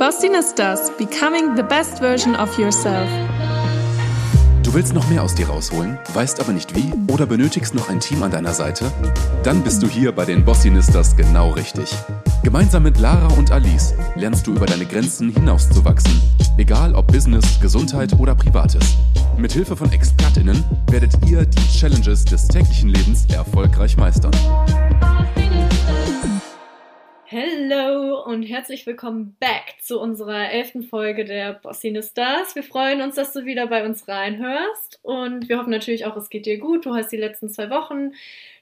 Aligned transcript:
Bossinistas, 0.00 0.90
becoming 0.96 1.54
the 1.56 1.62
best 1.62 1.98
version 1.98 2.34
of 2.34 2.58
yourself. 2.58 3.06
Du 4.62 4.72
willst 4.72 4.94
noch 4.94 5.06
mehr 5.10 5.22
aus 5.22 5.34
dir 5.34 5.46
rausholen, 5.46 5.98
weißt 6.14 6.40
aber 6.40 6.52
nicht 6.52 6.74
wie 6.74 6.90
oder 7.12 7.26
benötigst 7.26 7.74
noch 7.74 7.90
ein 7.90 8.00
Team 8.00 8.22
an 8.22 8.30
deiner 8.30 8.54
Seite? 8.54 8.90
Dann 9.42 9.62
bist 9.62 9.82
du 9.82 9.88
hier 9.88 10.12
bei 10.12 10.24
den 10.24 10.42
Bossinistas 10.42 11.14
genau 11.18 11.50
richtig. 11.50 11.94
Gemeinsam 12.42 12.84
mit 12.84 12.98
Lara 12.98 13.26
und 13.34 13.50
Alice 13.50 13.92
lernst 14.14 14.46
du 14.46 14.52
über 14.54 14.64
deine 14.64 14.86
Grenzen 14.86 15.28
hinauszuwachsen. 15.34 16.18
Egal 16.56 16.94
ob 16.94 17.08
Business, 17.08 17.60
Gesundheit 17.60 18.18
oder 18.18 18.34
Privates. 18.34 18.96
Mit 19.36 19.52
Hilfe 19.52 19.76
von 19.76 19.92
ExpertInnen 19.92 20.64
werdet 20.90 21.12
ihr 21.28 21.44
die 21.44 21.78
Challenges 21.78 22.24
des 22.24 22.48
täglichen 22.48 22.88
Lebens 22.88 23.26
erfolgreich 23.26 23.98
meistern. 23.98 24.32
Hello 27.32 28.24
und 28.24 28.42
herzlich 28.42 28.86
willkommen 28.86 29.36
back 29.38 29.76
zu 29.80 30.00
unserer 30.00 30.50
elften 30.50 30.82
Folge 30.82 31.24
der 31.24 31.52
Bossine 31.52 32.02
Stars. 32.02 32.56
Wir 32.56 32.64
freuen 32.64 33.02
uns, 33.02 33.14
dass 33.14 33.32
du 33.32 33.44
wieder 33.44 33.68
bei 33.68 33.86
uns 33.86 34.08
reinhörst 34.08 34.98
und 35.02 35.48
wir 35.48 35.58
hoffen 35.58 35.70
natürlich 35.70 36.06
auch, 36.06 36.16
es 36.16 36.28
geht 36.28 36.44
dir 36.44 36.58
gut. 36.58 36.86
Du 36.86 36.92
hast 36.96 37.12
die 37.12 37.16
letzten 37.16 37.48
zwei 37.48 37.70
Wochen 37.70 38.14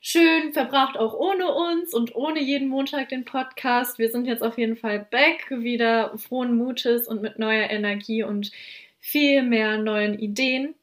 schön 0.03 0.53
verbracht, 0.53 0.99
auch 0.99 1.15
ohne 1.15 1.51
uns 1.51 1.95
und 1.95 2.15
ohne 2.15 2.43
jeden 2.43 2.69
Montag 2.69 3.09
den 3.09 3.25
Podcast. 3.25 3.99
Wir 3.99 4.11
sind 4.11 4.27
jetzt 4.27 4.43
auf 4.43 4.59
jeden 4.59 4.77
Fall 4.77 4.99
back, 5.11 5.47
wieder 5.49 6.13
frohen 6.19 6.55
Mutes 6.55 7.09
und 7.09 7.23
mit 7.23 7.39
neuer 7.39 7.71
Energie 7.71 8.23
und 8.23 8.53
viel 9.01 9.45
mehr 9.45 9.79
neuen 9.79 10.19
Ideen. 10.19 10.75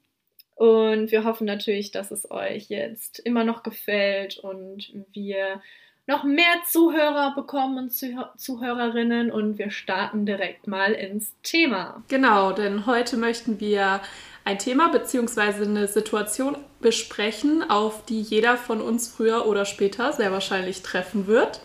Und 0.55 1.11
wir 1.11 1.23
hoffen 1.23 1.45
natürlich, 1.45 1.91
dass 1.91 2.09
es 2.09 2.31
euch 2.31 2.67
jetzt 2.69 3.19
immer 3.19 3.43
noch 3.43 3.61
gefällt 3.61 4.39
und 4.39 4.91
wir 5.13 5.61
noch 6.07 6.23
mehr 6.23 6.61
Zuhörer 6.69 7.33
bekommen 7.35 7.77
und 7.77 7.91
Zuhörerinnen 8.37 9.31
und 9.31 9.57
wir 9.57 9.71
starten 9.71 10.25
direkt 10.25 10.67
mal 10.67 10.91
ins 10.91 11.33
Thema. 11.41 12.03
Genau, 12.07 12.51
denn 12.51 12.85
heute 12.85 13.17
möchten 13.17 13.59
wir 13.59 14.01
ein 14.43 14.59
Thema 14.59 14.89
bzw. 14.89 15.63
eine 15.63 15.87
Situation 15.87 16.55
besprechen, 16.79 17.67
auf 17.67 18.05
die 18.05 18.21
jeder 18.21 18.57
von 18.57 18.81
uns 18.81 19.07
früher 19.07 19.47
oder 19.47 19.65
später 19.65 20.13
sehr 20.13 20.31
wahrscheinlich 20.31 20.83
treffen 20.83 21.25
wird. 21.25 21.61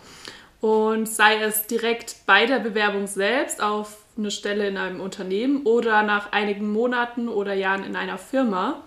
Und 0.63 1.07
sei 1.07 1.41
es 1.43 1.67
direkt 1.67 2.17
bei 2.27 2.47
der 2.47 2.59
Bewerbung 2.59 3.07
selbst 3.07 3.63
auf 3.63 3.99
eine 4.17 4.31
Stelle 4.31 4.69
in 4.69 4.77
einem 4.77 5.01
Unternehmen 5.01 5.63
oder 5.65 6.03
nach 6.03 6.33
einigen 6.33 6.71
Monaten 6.71 7.29
oder 7.29 7.55
Jahren 7.55 7.85
in 7.85 7.97
einer 7.97 8.19
Firma. 8.19 8.83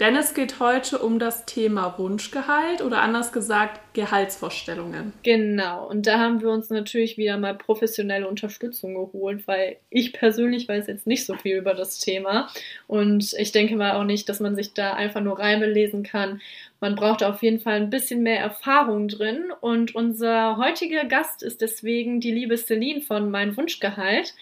Denn 0.00 0.16
es 0.16 0.32
geht 0.32 0.60
heute 0.60 0.98
um 0.98 1.18
das 1.18 1.44
Thema 1.44 1.98
Wunschgehalt 1.98 2.80
oder 2.80 3.02
anders 3.02 3.32
gesagt 3.32 3.78
Gehaltsvorstellungen. 3.92 5.12
Genau, 5.22 5.86
und 5.86 6.06
da 6.06 6.18
haben 6.18 6.40
wir 6.40 6.48
uns 6.48 6.70
natürlich 6.70 7.18
wieder 7.18 7.36
mal 7.36 7.54
professionelle 7.54 8.26
Unterstützung 8.26 8.94
geholt, 8.94 9.46
weil 9.46 9.76
ich 9.90 10.14
persönlich 10.14 10.66
weiß 10.66 10.86
jetzt 10.86 11.06
nicht 11.06 11.26
so 11.26 11.34
viel 11.34 11.58
über 11.58 11.74
das 11.74 11.98
Thema 11.98 12.48
und 12.86 13.34
ich 13.34 13.52
denke 13.52 13.76
mal 13.76 13.92
auch 13.92 14.04
nicht, 14.04 14.26
dass 14.30 14.40
man 14.40 14.56
sich 14.56 14.72
da 14.72 14.94
einfach 14.94 15.20
nur 15.20 15.38
Reime 15.38 15.66
lesen 15.66 16.02
kann. 16.02 16.40
Man 16.80 16.94
braucht 16.94 17.22
auf 17.22 17.42
jeden 17.42 17.60
Fall 17.60 17.74
ein 17.74 17.90
bisschen 17.90 18.22
mehr 18.22 18.40
Erfahrung 18.40 19.06
drin 19.06 19.52
und 19.60 19.94
unser 19.94 20.56
heutiger 20.56 21.04
Gast 21.04 21.42
ist 21.42 21.60
deswegen 21.60 22.20
die 22.20 22.32
liebe 22.32 22.56
Celine 22.56 23.02
von 23.02 23.30
Mein 23.30 23.54
Wunschgehalt. 23.54 24.32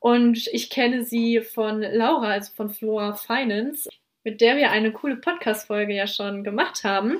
Und 0.00 0.48
ich 0.48 0.68
kenne 0.68 1.04
sie 1.04 1.42
von 1.42 1.80
Laura, 1.80 2.30
also 2.30 2.50
von 2.56 2.70
Flora 2.70 3.12
Finance 3.12 3.88
mit 4.24 4.40
der 4.40 4.56
wir 4.56 4.70
eine 4.70 4.92
coole 4.92 5.16
Podcast-Folge 5.16 5.94
ja 5.94 6.06
schon 6.06 6.44
gemacht 6.44 6.84
haben. 6.84 7.18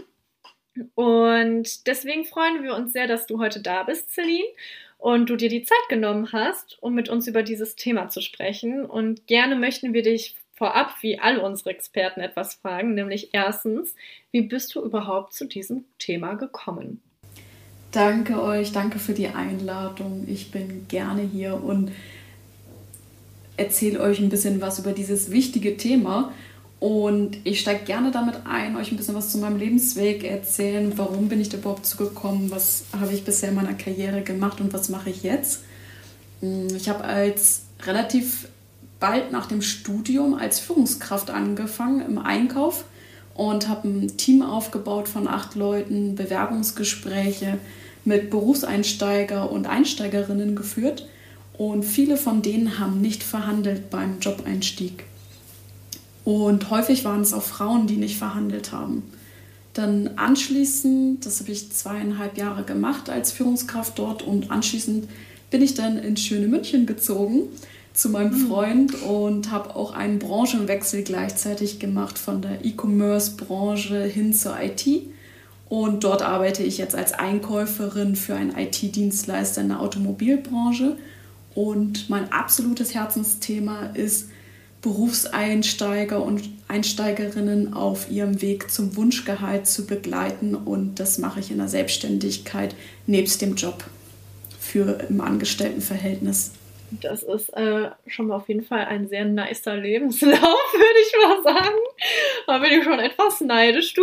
Und 0.95 1.87
deswegen 1.87 2.25
freuen 2.25 2.63
wir 2.63 2.75
uns 2.75 2.93
sehr, 2.93 3.07
dass 3.07 3.27
du 3.27 3.39
heute 3.39 3.61
da 3.61 3.83
bist, 3.83 4.11
Celine, 4.13 4.49
und 4.99 5.29
du 5.29 5.37
dir 5.37 5.49
die 5.49 5.65
Zeit 5.65 5.89
genommen 5.89 6.33
hast, 6.33 6.79
um 6.81 6.95
mit 6.95 7.09
uns 7.09 7.27
über 7.27 7.43
dieses 7.43 7.75
Thema 7.75 8.09
zu 8.09 8.21
sprechen. 8.21 8.85
Und 8.85 9.27
gerne 9.27 9.57
möchten 9.57 9.93
wir 9.93 10.03
dich 10.03 10.37
vorab, 10.55 10.95
wie 11.01 11.19
alle 11.19 11.43
unsere 11.43 11.71
Experten, 11.71 12.21
etwas 12.21 12.55
fragen, 12.55 12.95
nämlich 12.95 13.31
erstens, 13.33 13.95
wie 14.31 14.43
bist 14.43 14.75
du 14.75 14.81
überhaupt 14.81 15.35
zu 15.35 15.47
diesem 15.47 15.85
Thema 15.99 16.35
gekommen? 16.35 17.03
Danke 17.91 18.41
euch, 18.41 18.73
danke 18.73 18.99
für 18.99 19.13
die 19.13 19.27
Einladung. 19.27 20.25
Ich 20.29 20.51
bin 20.51 20.87
gerne 20.89 21.23
hier 21.23 21.63
und 21.63 21.91
erzähle 23.57 24.01
euch 24.01 24.21
ein 24.21 24.29
bisschen 24.29 24.61
was 24.61 24.79
über 24.79 24.93
dieses 24.93 25.31
wichtige 25.31 25.77
Thema. 25.77 26.33
Und 26.83 27.37
ich 27.45 27.61
steige 27.61 27.85
gerne 27.85 28.11
damit 28.11 28.35
ein, 28.45 28.75
euch 28.75 28.91
ein 28.91 28.97
bisschen 28.97 29.15
was 29.15 29.31
zu 29.31 29.39
meinem 29.39 29.57
Lebensweg 29.57 30.25
erzählen. 30.25 30.93
Warum 30.97 31.29
bin 31.29 31.41
ich 31.41 31.49
da 31.49 31.59
überhaupt 31.59 31.87
zugekommen? 31.87 32.51
Was 32.51 32.87
habe 32.99 33.13
ich 33.13 33.23
bisher 33.23 33.51
in 33.51 33.55
meiner 33.55 33.75
Karriere 33.75 34.23
gemacht 34.23 34.61
und 34.61 34.73
was 34.73 34.89
mache 34.89 35.11
ich 35.11 35.23
jetzt? 35.23 35.61
Hm, 36.41 36.67
ich 36.75 36.89
habe 36.89 37.05
als 37.05 37.63
relativ 37.85 38.49
bald 38.99 39.31
nach 39.31 39.47
dem 39.47 39.63
Studium 39.63 40.35
als 40.35 40.59
Führungskraft 40.59 41.31
angefangen 41.31 42.05
im 42.05 42.19
Einkauf 42.19 42.85
und 43.35 43.69
habe 43.69 43.87
ein 43.87 44.17
Team 44.17 44.43
aufgebaut 44.43 45.09
von 45.09 45.29
acht 45.29 45.55
Leuten, 45.55 46.17
Bewerbungsgespräche 46.17 47.59
mit 48.05 48.29
Berufseinsteiger 48.29 49.53
und 49.53 49.69
Einsteigerinnen 49.69 50.57
geführt. 50.57 51.07
Und 51.57 51.85
viele 51.85 52.17
von 52.17 52.43
denen 52.43 52.81
haben 52.81 53.01
nicht 53.01 53.23
verhandelt 53.23 53.89
beim 53.89 54.19
Jobeinstieg. 54.19 55.05
Und 56.25 56.71
häufig 56.71 57.05
waren 57.05 57.21
es 57.23 57.33
auch 57.33 57.43
Frauen, 57.43 57.87
die 57.87 57.97
nicht 57.97 58.17
verhandelt 58.17 58.73
haben. 58.73 59.03
Dann 59.75 60.11
anschließend, 60.17 61.25
das 61.25 61.41
habe 61.41 61.53
ich 61.53 61.73
zweieinhalb 61.73 62.37
Jahre 62.37 62.63
gemacht 62.63 63.09
als 63.09 63.33
Führungskraft 63.33 63.99
dort 63.99 64.23
und 64.23 64.51
anschließend 64.51 65.09
bin 65.51 65.63
ich 65.63 65.75
dann 65.75 65.99
in 65.99 66.17
schöne 66.17 66.47
München 66.47 66.87
gezogen 66.87 67.45
zu 67.95 68.09
meinem 68.09 68.33
hm. 68.33 68.49
Freund 68.49 69.03
und 69.03 69.51
habe 69.51 69.75
auch 69.77 69.93
einen 69.93 70.19
Branchenwechsel 70.19 71.03
gleichzeitig 71.03 71.79
gemacht 71.79 72.19
von 72.19 72.43
der 72.43 72.65
E-Commerce-Branche 72.65 74.05
hin 74.05 74.33
zur 74.33 74.57
IT. 74.61 74.87
Und 75.69 76.05
dort 76.05 76.23
arbeite 76.23 76.63
ich 76.63 76.79
jetzt 76.79 76.95
als 76.95 77.13
Einkäuferin 77.13 78.15
für 78.15 78.35
einen 78.35 78.57
IT-Dienstleister 78.57 79.63
in 79.63 79.69
der 79.69 79.81
Automobilbranche. 79.81 80.97
Und 81.55 82.11
mein 82.11 82.31
absolutes 82.33 82.95
Herzensthema 82.95 83.87
ist 83.95 84.29
Berufseinsteiger 84.83 86.23
und 86.23 86.43
Einsteigerinnen 86.67 87.73
auf 87.73 88.11
ihrem 88.11 88.43
Weg 88.43 88.71
zum 88.71 88.97
Wunschgehalt 88.97 89.69
zu 89.69 89.87
begleiten. 89.87 90.57
Und 90.57 90.97
das 90.97 91.19
mache 91.19 91.41
ich 91.41 91.53
in 91.53 91.59
der 91.59 91.69
Selbstständigkeit 91.69 92.75
nebst 93.07 93.41
dem 93.41 93.55
Job 93.55 93.85
für 94.59 94.99
im 95.09 95.21
Angestelltenverhältnis. 95.21 96.53
Das 97.01 97.23
ist 97.23 97.49
äh, 97.51 97.91
schon 98.07 98.27
mal 98.27 98.37
auf 98.37 98.49
jeden 98.49 98.65
Fall 98.65 98.85
ein 98.85 99.09
sehr 99.09 99.25
nicer 99.25 99.77
Lebenslauf, 99.77 100.33
würde 100.33 101.01
ich 101.07 101.15
mal 101.23 101.43
sagen. 101.43 101.79
Da 102.47 102.59
bin 102.59 102.79
ich 102.79 102.85
schon 102.85 102.99
etwas 102.99 103.41
neidisch, 103.41 103.95
du. 103.95 104.03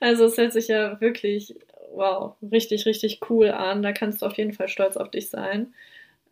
Also 0.00 0.26
es 0.26 0.36
hört 0.36 0.52
sich 0.52 0.68
ja 0.68 1.00
wirklich, 1.00 1.54
wow, 1.94 2.34
richtig, 2.52 2.86
richtig 2.86 3.20
cool 3.30 3.48
an. 3.50 3.82
Da 3.82 3.92
kannst 3.92 4.22
du 4.22 4.26
auf 4.26 4.34
jeden 4.34 4.52
Fall 4.52 4.68
stolz 4.68 4.96
auf 4.96 5.10
dich 5.10 5.28
sein. 5.28 5.74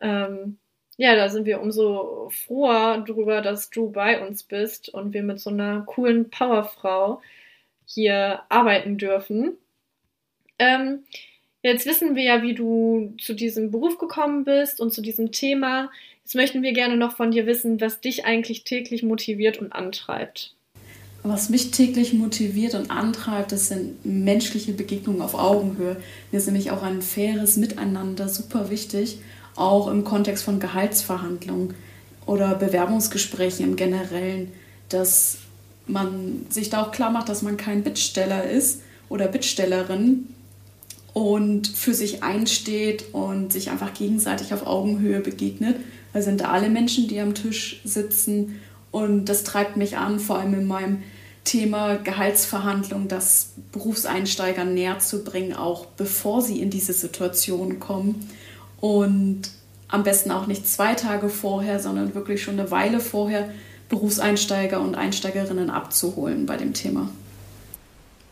Ähm, 0.01 0.59
ja, 0.97 1.17
da 1.17 1.29
sind 1.29 1.45
wir 1.45 1.61
umso 1.61 2.31
froher 2.31 3.05
drüber, 3.07 3.41
dass 3.41 3.71
du 3.71 3.91
bei 3.91 4.25
uns 4.25 4.45
bist 4.45 4.89
und 4.89 5.13
wir 5.13 5.23
mit 5.23 5.41
so 5.41 5.51
einer 5.51 5.83
coolen 5.83 6.31
Powerfrau 6.31 7.21
hier 7.87 8.43
arbeiten 8.49 8.97
dürfen. 8.97 9.57
Ähm, 10.59 11.01
jetzt 11.63 11.87
wissen 11.87 12.15
wir 12.15 12.23
ja, 12.23 12.43
wie 12.43 12.55
du 12.55 13.15
zu 13.21 13.35
diesem 13.35 13.73
Beruf 13.73 13.99
gekommen 13.99 14.45
bist 14.45 14.81
und 14.81 14.93
zu 14.93 15.03
diesem 15.03 15.33
Thema. 15.33 15.91
Jetzt 16.23 16.37
möchten 16.37 16.63
wir 16.63 16.73
gerne 16.73 16.97
noch 16.97 17.17
von 17.17 17.33
dir 17.33 17.47
wissen, 17.47 17.81
was 17.81 18.01
dich 18.01 18.25
eigentlich 18.25 18.63
täglich 18.65 19.03
motiviert 19.03 19.59
und 19.59 19.73
antreibt. 19.73 20.55
Was 21.25 21.49
mich 21.49 21.71
täglich 21.71 22.13
motiviert 22.13 22.75
und 22.75 22.91
antreibt, 22.91 23.51
das 23.51 23.69
sind 23.69 24.05
menschliche 24.05 24.75
Begegnungen 24.75 25.23
auf 25.23 25.35
Augenhöhe. 25.35 25.97
Mir 26.31 26.39
ist 26.39 26.47
nämlich 26.47 26.71
auch 26.71 26.83
ein 26.83 27.03
faires 27.03 27.57
Miteinander 27.57 28.29
super 28.29 28.71
wichtig 28.71 29.19
auch 29.57 29.89
im 29.89 30.05
Kontext 30.05 30.45
von 30.45 30.61
Gehaltsverhandlungen 30.61 31.75
oder 32.27 32.55
Bewerbungsgesprächen 32.55 33.65
im 33.65 33.77
Generellen, 33.77 34.53
dass 34.89 35.39
man 35.87 36.47
sich 36.49 36.71
da 36.71 36.83
auch 36.83 36.93
klar 36.93 37.11
macht, 37.11 37.29
dass 37.29 37.43
man 37.43 37.57
kein 37.57 37.83
Bittsteller 37.83 38.49
ist 38.49 38.81
oder 39.09 39.29
Bittstellerin 39.29 40.29
und 41.13 41.69
für 41.69 41.95
sich 41.95 42.23
einsteht 42.23 43.05
und 43.13 43.53
sich 43.53 43.71
einfach 43.71 43.95
gegenseitig 43.95 44.53
auf 44.55 44.67
Augenhöhe 44.67 45.21
begegnet. 45.21 45.77
Wir 46.13 46.23
sind 46.23 46.41
da 46.41 46.51
alle 46.51 46.71
Menschen, 46.71 47.09
die 47.09 47.21
am 47.21 47.35
Tisch 47.35 47.81
sitzen 47.85 48.61
und 48.91 49.27
das 49.27 49.45
treibt 49.45 49.77
mich 49.77 49.97
an, 49.97 50.19
vor 50.19 50.39
allem 50.39 50.55
in 50.55 50.67
meinem 50.67 51.03
Thema 51.45 51.97
Gehaltsverhandlung, 51.97 53.07
das 53.09 53.51
Berufseinsteigern 53.73 54.73
näher 54.73 54.99
zu 54.99 55.25
bringen, 55.25 55.53
auch 55.53 55.85
bevor 55.87 56.41
sie 56.41 56.61
in 56.61 56.71
diese 56.71 56.95
Situation 56.95 57.81
kommen 57.81 58.29
und 58.85 59.41
am 59.89 60.03
besten 60.03 60.31
auch 60.31 60.47
nicht 60.47 60.69
zwei 60.69 60.93
Tage 60.93 61.31
vorher, 61.31 61.81
sondern 61.81 62.15
wirklich 62.15 62.43
schon 62.43 62.61
eine 62.61 62.71
Weile 62.71 63.01
vorher 63.01 63.49
Berufseinsteiger 63.89 64.79
und 64.79 64.95
Einsteigerinnen 64.95 65.71
abzuholen 65.71 66.45
bei 66.45 66.59
dem 66.59 66.75
Thema. 66.75 67.09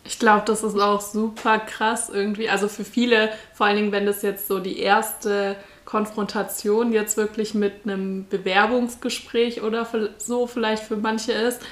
Ich 0.04 0.18
glaube, 0.18 0.42
das 0.44 0.62
ist 0.62 0.78
auch 0.78 1.00
super 1.00 1.58
krass 1.58 2.10
irgendwie. 2.12 2.50
Also 2.50 2.68
für 2.68 2.84
viele, 2.84 3.30
vor 3.54 3.64
allen 3.64 3.76
Dingen, 3.76 3.92
wenn 3.92 4.04
das 4.04 4.20
jetzt 4.20 4.46
so 4.46 4.58
die 4.58 4.78
erste 4.78 5.56
Konfrontation 5.86 6.92
jetzt 6.92 7.16
wirklich 7.16 7.54
mit 7.54 7.84
einem 7.84 8.26
Bewerbungsgespräch 8.28 9.62
oder 9.62 9.86
so 10.18 10.46
vielleicht 10.46 10.82
für 10.82 10.98
manche 10.98 11.32
ist, 11.32 11.62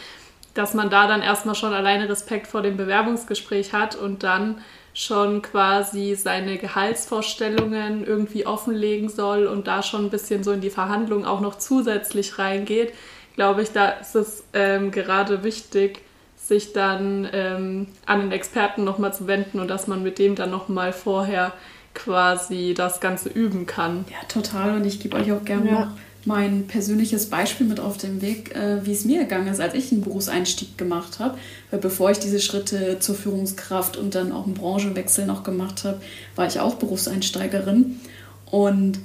dass 0.55 0.73
man 0.73 0.89
da 0.89 1.07
dann 1.07 1.21
erstmal 1.21 1.55
schon 1.55 1.75
alleine 1.75 2.09
Respekt 2.09 2.47
vor 2.47 2.63
dem 2.63 2.79
Bewerbungsgespräch 2.79 3.75
hat 3.75 3.95
und 3.95 4.23
dann 4.23 4.63
schon 4.93 5.43
quasi 5.43 6.15
seine 6.15 6.59
Gehaltsvorstellungen 6.59 8.05
irgendwie 8.05 8.47
offenlegen 8.47 9.09
soll 9.09 9.47
und 9.47 9.67
da 9.67 9.83
schon 9.83 10.07
ein 10.07 10.11
bisschen 10.11 10.43
so 10.43 10.53
in 10.53 10.61
die 10.61 10.71
Verhandlungen 10.71 11.25
auch 11.25 11.41
noch 11.41 11.59
zusätzlich 11.59 12.39
reingeht, 12.39 12.93
glaube 13.37 13.63
ich, 13.63 13.73
da 13.73 13.91
ist 13.91 14.17
es 14.17 14.45
ähm, 14.53 14.91
gerade 14.91 15.45
wichtig, 15.45 16.01
sich 16.37 16.73
dann 16.73 17.29
ähm, 17.33 17.87
an 18.07 18.21
den 18.21 18.33
Experten 18.33 18.85
nochmal 18.85 19.15
zu 19.15 19.27
wenden 19.27 19.61
und 19.61 19.69
dass 19.69 19.87
man 19.87 20.03
mit 20.03 20.19
dem 20.19 20.35
dann 20.35 20.51
nochmal 20.51 20.93
vorher 20.93 21.53
quasi 21.95 22.75
das 22.77 23.01
Ganze 23.01 23.29
üben 23.29 23.67
kann. 23.67 24.05
Ja, 24.11 24.27
total. 24.29 24.77
Und 24.77 24.85
ich 24.85 25.01
gebe 25.01 25.17
euch 25.17 25.33
auch 25.33 25.45
gerne 25.45 25.71
ja. 25.71 25.81
noch 25.81 25.91
mein 26.25 26.67
persönliches 26.67 27.27
Beispiel 27.27 27.67
mit 27.67 27.81
auf 27.81 27.97
den 27.97 28.21
Weg, 28.21 28.55
äh, 28.55 28.85
wie 28.85 28.93
es 28.93 29.05
mir 29.05 29.21
gegangen 29.21 29.49
ist, 29.49 29.61
als 29.61 29.75
ich 29.75 29.91
einen 29.91 30.03
Berufseinstieg 30.03 30.77
gemacht 30.77 31.19
habe. 31.19 31.39
Weil 31.71 31.81
bevor 31.81 32.11
ich 32.11 32.19
diese 32.19 32.41
Schritte 32.41 32.99
zur 33.01 33.15
Führungskraft 33.15 33.97
und 33.97 34.15
dann 34.15 34.33
auch 34.33 34.45
einen 34.45 34.55
Branchenwechsel 34.55 35.27
noch 35.27 35.45
gemacht 35.45 35.85
habe, 35.85 36.01
war 36.37 36.47
ich 36.47 36.61
auch 36.61 36.75
Berufseinsteigerin. 36.75 38.01
Und 38.51 38.99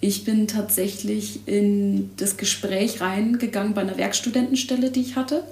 ich 0.00 0.24
bin 0.24 0.46
tatsächlich 0.46 1.46
in 1.46 2.10
das 2.16 2.36
Gespräch 2.36 3.00
reingegangen 3.00 3.74
bei 3.74 3.80
einer 3.80 3.96
Werkstudentenstelle, 3.96 4.90
die 4.90 5.00
ich 5.00 5.16
hatte, 5.16 5.44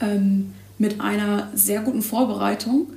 ähm, 0.00 0.52
mit 0.78 1.00
einer 1.00 1.50
sehr 1.54 1.80
guten 1.80 2.02
Vorbereitung 2.02 2.88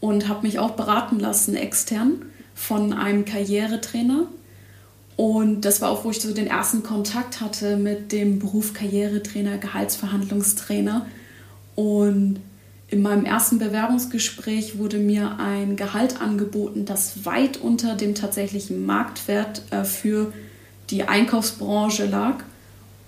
und 0.00 0.28
habe 0.28 0.46
mich 0.46 0.58
auch 0.58 0.72
beraten 0.72 1.18
lassen 1.18 1.54
extern 1.54 2.22
von 2.54 2.92
einem 2.92 3.24
Karrieretrainer. 3.24 4.26
Und 5.20 5.66
das 5.66 5.82
war 5.82 5.90
auch, 5.90 6.06
wo 6.06 6.10
ich 6.10 6.18
so 6.22 6.32
den 6.32 6.46
ersten 6.46 6.82
Kontakt 6.82 7.42
hatte 7.42 7.76
mit 7.76 8.10
dem 8.10 8.38
Beruf 8.38 8.72
Karrieretrainer, 8.72 9.58
Gehaltsverhandlungstrainer. 9.58 11.04
Und 11.74 12.40
in 12.88 13.02
meinem 13.02 13.26
ersten 13.26 13.58
Bewerbungsgespräch 13.58 14.78
wurde 14.78 14.96
mir 14.96 15.36
ein 15.38 15.76
Gehalt 15.76 16.22
angeboten, 16.22 16.86
das 16.86 17.26
weit 17.26 17.58
unter 17.58 17.96
dem 17.96 18.14
tatsächlichen 18.14 18.86
Marktwert 18.86 19.60
äh, 19.70 19.84
für 19.84 20.32
die 20.88 21.02
Einkaufsbranche 21.02 22.06
lag. 22.06 22.36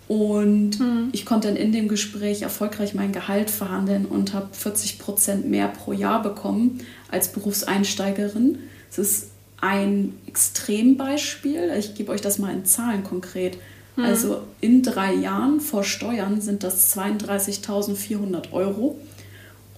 Und 0.06 0.80
mhm. 0.80 1.08
ich 1.12 1.24
konnte 1.24 1.48
dann 1.48 1.56
in 1.56 1.72
dem 1.72 1.88
Gespräch 1.88 2.42
erfolgreich 2.42 2.92
mein 2.92 3.12
Gehalt 3.12 3.48
verhandeln 3.48 4.04
und 4.04 4.34
habe 4.34 4.48
40 4.52 4.98
Prozent 4.98 5.48
mehr 5.48 5.68
pro 5.68 5.94
Jahr 5.94 6.22
bekommen 6.22 6.80
als 7.10 7.32
Berufseinsteigerin. 7.32 8.58
Das 8.90 8.98
ist 8.98 9.31
ein 9.62 10.14
Extrembeispiel. 10.26 11.72
Ich 11.78 11.94
gebe 11.94 12.12
euch 12.12 12.20
das 12.20 12.38
mal 12.38 12.52
in 12.52 12.66
Zahlen 12.66 13.04
konkret. 13.04 13.56
Mhm. 13.96 14.04
Also 14.04 14.42
in 14.60 14.82
drei 14.82 15.14
Jahren 15.14 15.60
vor 15.60 15.84
Steuern 15.84 16.40
sind 16.40 16.64
das 16.64 16.94
32.400 16.96 18.52
Euro. 18.52 18.98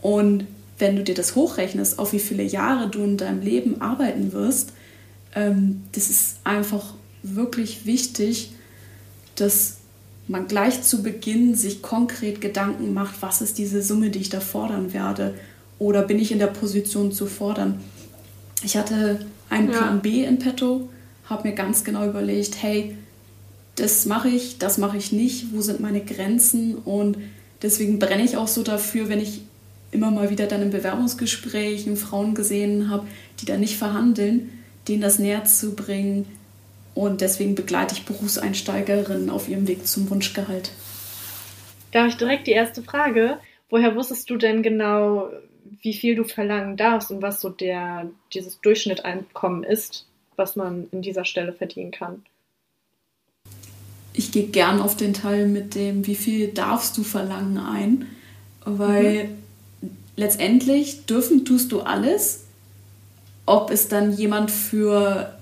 Und 0.01 0.47
wenn 0.79 0.97
du 0.97 1.05
dir 1.05 1.15
das 1.15 1.37
hochrechnest, 1.37 1.99
auf 1.99 2.15
wie 2.15 2.19
viele 2.19 2.43
Jahre 2.43 2.89
du 2.89 3.05
in 3.05 3.19
deinem 3.19 3.43
Leben 3.43 3.83
arbeiten 3.83 4.33
wirst, 4.33 4.73
ähm, 5.35 5.83
das 5.93 6.09
ist 6.09 6.39
einfach 6.45 6.95
wirklich 7.23 7.85
wichtig, 7.85 8.53
dass 9.37 9.77
man 10.29 10.49
gleich 10.49 10.83
zu 10.83 11.03
Beginn 11.03 11.55
sich 11.55 11.83
konkret 11.83 12.41
Gedanken 12.41 12.95
macht, 12.95 13.21
was 13.21 13.43
ist 13.43 13.59
diese 13.59 13.83
Summe, 13.83 14.09
die 14.09 14.21
ich 14.21 14.31
da 14.31 14.41
fordern 14.41 14.95
werde? 14.95 15.35
Oder 15.79 16.03
bin 16.03 16.19
ich 16.19 16.33
in 16.33 16.39
der 16.39 16.47
Position 16.47 17.13
zu 17.13 17.27
fordern? 17.27 17.81
Ich 18.63 18.79
hatte 18.79 19.27
einen 19.55 19.71
ja. 19.71 19.79
Plan 19.79 20.01
B 20.01 20.25
in 20.25 20.39
petto, 20.39 20.89
habe 21.27 21.49
mir 21.49 21.55
ganz 21.55 21.85
genau 21.85 22.07
überlegt, 22.07 22.63
hey, 22.63 22.97
das 23.77 24.07
mache 24.07 24.29
ich, 24.29 24.59
das 24.59 24.79
mache 24.79 24.97
ich 24.97 25.13
nicht, 25.13 25.53
wo 25.53 25.61
sind 25.61 25.81
meine 25.81 26.01
Grenzen 26.01 26.77
und 26.77 27.17
deswegen 27.63 27.99
brenne 27.99 28.25
ich 28.25 28.37
auch 28.37 28.49
so 28.49 28.63
dafür, 28.63 29.09
wenn 29.09 29.21
ich 29.21 29.43
immer 29.91 30.11
mal 30.11 30.31
wieder 30.31 30.47
dann 30.47 30.63
in 30.63 30.71
Bewerbungsgesprächen 30.71 31.97
Frauen 31.97 32.35
gesehen 32.35 32.91
habe, 32.91 33.07
die 33.41 33.47
da 33.47 33.57
nicht 33.57 33.77
verhandeln, 33.77 34.51
denen 34.89 35.01
das 35.01 35.19
näher 35.19 35.45
zu 35.45 35.75
bringen, 35.75 36.27
und 36.95 37.21
deswegen 37.21 37.55
begleite 37.55 37.95
ich 37.95 38.05
Berufseinsteigerinnen 38.05 39.29
auf 39.29 39.49
ihrem 39.49 39.67
Weg 39.67 39.87
zum 39.87 40.09
Wunschgehalt. 40.11 40.71
Da 41.91 42.01
habe 42.01 42.09
ich 42.09 42.17
direkt 42.17 42.47
die 42.47 42.53
erste 42.53 42.83
Frage. 42.83 43.39
Woher 43.69 43.97
wusstest 43.97 44.31
du 44.31 44.37
denn 44.37 44.63
genau, 44.63 45.29
wie 45.83 45.95
viel 45.95 46.17
du 46.17 46.25
verlangen 46.25 46.77
darfst 46.77 47.11
und 47.11 47.23
was 47.23 47.41
so 47.41 47.49
der, 47.49 48.11
dieses 48.33 48.61
Durchschnitteinkommen 48.61 49.65
ist, 49.65 50.07
was 50.37 50.57
man 50.57 50.89
in 50.91 51.03
dieser 51.03 51.25
Stelle 51.25 51.53
verdienen 51.53 51.91
kann? 51.91 52.25
Ich 54.13 54.31
gehe 54.31 54.47
gern 54.47 54.81
auf 54.81 54.97
den 54.97 55.15
Teil 55.15 55.49
mit 55.49 55.75
dem, 55.75 56.07
wie 56.07 56.15
viel 56.15 56.49
darfst 56.49 56.97
du 56.97 57.03
verlangen 57.03 57.59
ein, 57.59 58.07
weil 58.65 59.25
mhm. 59.25 59.91
letztendlich 60.17 61.07
dürfen 61.07 61.45
tust 61.45 61.73
du 61.73 61.81
alles. 61.81 62.45
Ob 63.47 63.71
es 63.71 63.89
dann 63.89 64.13
jemand 64.13 64.51
für 64.51 65.39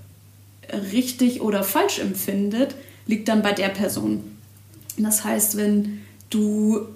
richtig 0.93 1.41
oder 1.43 1.63
falsch 1.63 1.99
empfindet, 1.99 2.75
liegt 3.07 3.29
dann 3.29 3.43
bei 3.43 3.53
der 3.53 3.69
Person. 3.69 4.39
Das 4.97 5.25
heißt, 5.25 5.57
wenn 5.57 6.01
du 6.31 6.87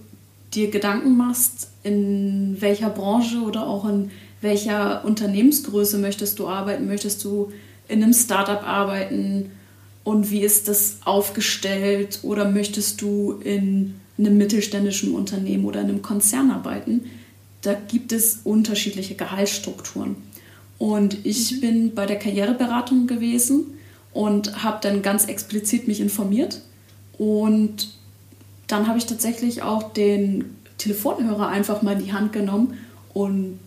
dir 0.55 0.71
Gedanken 0.71 1.17
machst, 1.17 1.69
in 1.87 2.57
welcher 2.61 2.91
Branche 2.91 3.43
oder 3.43 3.67
auch 3.67 3.89
in 3.89 4.11
welcher 4.41 5.05
Unternehmensgröße 5.05 5.99
möchtest 5.99 6.41
du 6.41 6.49
arbeiten, 6.49 6.89
möchtest 6.89 7.25
du 7.25 7.53
in 7.87 8.03
einem 8.03 8.13
Startup 8.13 8.67
arbeiten 8.67 9.53
und 10.03 10.31
wie 10.31 10.41
ist 10.41 10.67
das 10.67 10.99
aufgestellt 11.05 12.21
oder 12.23 12.51
möchtest 12.51 13.01
du 13.03 13.41
in 13.45 13.95
einem 14.19 14.37
mittelständischen 14.37 15.15
Unternehmen 15.15 15.65
oder 15.65 15.81
in 15.81 15.89
einem 15.89 16.03
Konzern 16.03 16.51
arbeiten, 16.51 17.11
da 17.63 17.75
gibt 17.75 18.13
es 18.13 18.41
unterschiedliche 18.43 19.15
Gehaltsstrukturen. 19.15 20.17
Und 20.79 21.25
ich 21.25 21.53
mhm. 21.53 21.61
bin 21.61 21.95
bei 21.95 22.07
der 22.07 22.19
Karriereberatung 22.19 23.07
gewesen 23.07 23.79
und 24.13 24.65
habe 24.65 24.79
dann 24.81 25.03
ganz 25.03 25.27
explizit 25.27 25.87
mich 25.87 26.01
informiert. 26.01 26.63
Und 27.17 27.95
dann 28.67 28.89
habe 28.89 28.99
ich 28.99 29.07
tatsächlich 29.07 29.63
auch 29.63 29.93
den 29.93 30.56
Telefonhörer 30.79 31.49
einfach 31.49 31.83
mal 31.83 31.93
in 31.93 32.05
die 32.05 32.13
Hand 32.13 32.33
genommen 32.33 32.79
und 33.15 33.59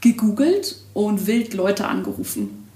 gegoogelt 0.00 0.76
und 0.94 1.26
wild 1.26 1.54
Leute 1.54 1.86
angerufen. 1.86 2.68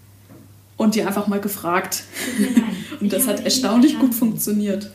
Und 0.77 0.95
die 0.95 1.03
einfach 1.03 1.27
mal 1.27 1.41
gefragt. 1.41 2.05
und 3.01 3.13
das 3.13 3.27
hat 3.27 3.45
erstaunlich 3.45 3.99
gut 3.99 4.15
funktioniert. 4.15 4.91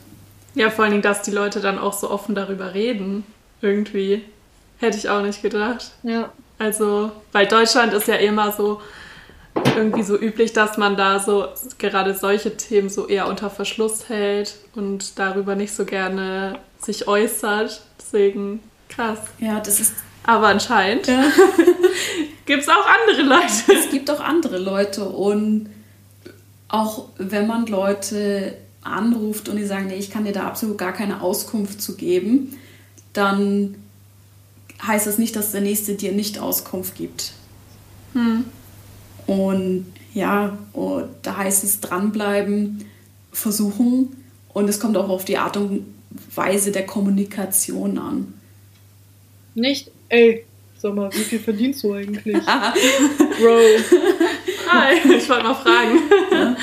Ja, 0.54 0.70
vor 0.70 0.84
allen 0.84 0.92
Dingen, 0.92 1.02
dass 1.02 1.22
die 1.22 1.30
Leute 1.30 1.60
dann 1.60 1.78
auch 1.78 1.92
so 1.92 2.10
offen 2.10 2.34
darüber 2.34 2.74
reden. 2.74 3.24
Irgendwie. 3.60 4.22
Hätte 4.78 4.98
ich 4.98 5.08
auch 5.08 5.22
nicht 5.22 5.42
gedacht. 5.42 5.92
Ja. 6.02 6.30
Also, 6.58 7.10
weil 7.32 7.46
Deutschland 7.46 7.92
ist 7.92 8.06
ja 8.06 8.16
immer 8.16 8.52
so 8.52 8.80
irgendwie 9.76 10.02
so 10.02 10.18
üblich, 10.18 10.52
dass 10.52 10.76
man 10.78 10.96
da 10.96 11.18
so 11.18 11.46
gerade 11.78 12.14
solche 12.14 12.56
Themen 12.56 12.88
so 12.88 13.06
eher 13.08 13.26
unter 13.26 13.50
Verschluss 13.50 14.08
hält 14.08 14.56
und 14.74 15.18
darüber 15.18 15.54
nicht 15.54 15.74
so 15.74 15.84
gerne 15.84 16.58
sich 16.80 17.08
äußert. 17.08 17.82
Deswegen 18.12 18.60
krass. 18.88 19.18
Ja, 19.38 19.60
das 19.60 19.80
ist. 19.80 19.94
Aber 20.24 20.48
anscheinend 20.48 21.06
ja. 21.06 21.24
gibt 22.46 22.62
es 22.62 22.68
auch 22.68 22.86
andere 22.86 23.22
Leute. 23.22 23.72
Es 23.72 23.90
gibt 23.90 24.10
auch 24.10 24.20
andere 24.20 24.58
Leute 24.58 25.04
und 25.04 25.70
auch 26.68 27.08
wenn 27.18 27.46
man 27.46 27.66
Leute 27.66 28.56
anruft 28.82 29.48
und 29.48 29.56
die 29.56 29.66
sagen, 29.66 29.88
nee, 29.88 29.96
ich 29.96 30.10
kann 30.10 30.24
dir 30.24 30.32
da 30.32 30.46
absolut 30.46 30.78
gar 30.78 30.92
keine 30.92 31.22
Auskunft 31.22 31.82
zu 31.82 31.96
geben, 31.96 32.58
dann 33.12 33.76
heißt 34.86 35.06
das 35.06 35.18
nicht, 35.18 35.36
dass 35.36 35.52
der 35.52 35.60
Nächste 35.60 35.94
dir 35.94 36.12
nicht 36.12 36.38
Auskunft 36.38 36.96
gibt. 36.96 37.32
Hm. 38.14 38.44
Und 39.26 39.86
ja, 40.14 40.58
und 40.72 41.08
da 41.22 41.36
heißt 41.36 41.64
es 41.64 41.80
dranbleiben, 41.80 42.84
versuchen 43.32 44.16
und 44.52 44.68
es 44.68 44.80
kommt 44.80 44.96
auch 44.96 45.08
auf 45.08 45.24
die 45.24 45.38
Art 45.38 45.56
und 45.56 45.86
Weise 46.34 46.72
der 46.72 46.86
Kommunikation 46.86 47.98
an. 47.98 48.32
Nicht, 49.54 49.90
ey, 50.08 50.46
sag 50.78 50.94
mal, 50.94 51.12
wie 51.12 51.24
viel 51.24 51.38
verdienst 51.38 51.84
du 51.84 51.92
eigentlich? 51.92 52.36
Bro. 52.44 52.52
Hi, 54.68 54.96
ich 55.16 55.28
wollte 55.28 55.44
mal 55.44 55.54
fragen. 55.54 55.98
Ja. 56.30 56.56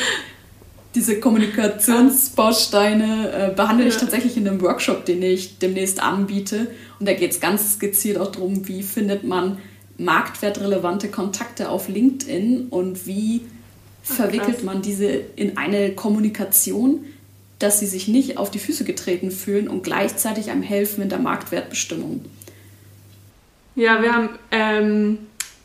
Diese 0.96 1.20
Kommunikationsbausteine 1.20 3.32
äh, 3.32 3.52
behandle 3.56 3.86
ja. 3.86 3.92
ich 3.92 3.98
tatsächlich 3.98 4.36
in 4.38 4.48
einem 4.48 4.60
Workshop, 4.62 5.06
den 5.06 5.22
ich 5.22 5.60
demnächst 5.60 6.02
anbiete. 6.02 6.66
Und 7.00 7.08
da 7.08 7.14
geht 7.14 7.30
es 7.32 7.40
ganz 7.40 7.78
gezielt 7.78 8.18
auch 8.18 8.32
darum, 8.32 8.68
wie 8.68 8.82
findet 8.82 9.24
man 9.24 9.60
marktwertrelevante 9.98 11.10
Kontakte 11.10 11.70
auf 11.70 11.90
LinkedIn 11.90 12.70
und 12.70 13.06
wie 13.06 13.42
verwickelt 14.02 14.64
man 14.64 14.82
diese 14.82 15.06
in 15.08 15.58
eine 15.58 15.92
Kommunikation, 15.92 17.06
dass 17.60 17.80
sie 17.80 17.88
sich 17.88 18.08
nicht 18.08 18.38
auf 18.38 18.50
die 18.50 18.60
Füße 18.60 18.84
getreten 18.86 19.32
fühlen 19.32 19.68
und 19.68 19.84
gleichzeitig 19.84 20.50
einem 20.50 20.64
helfen 20.64 21.04
in 21.04 21.10
der 21.10 21.20
Marktwertbestimmung. 21.20 22.26
Ja, 23.76 24.02
wir 24.02 24.14
haben 24.14 24.30
ähm, 24.52 25.18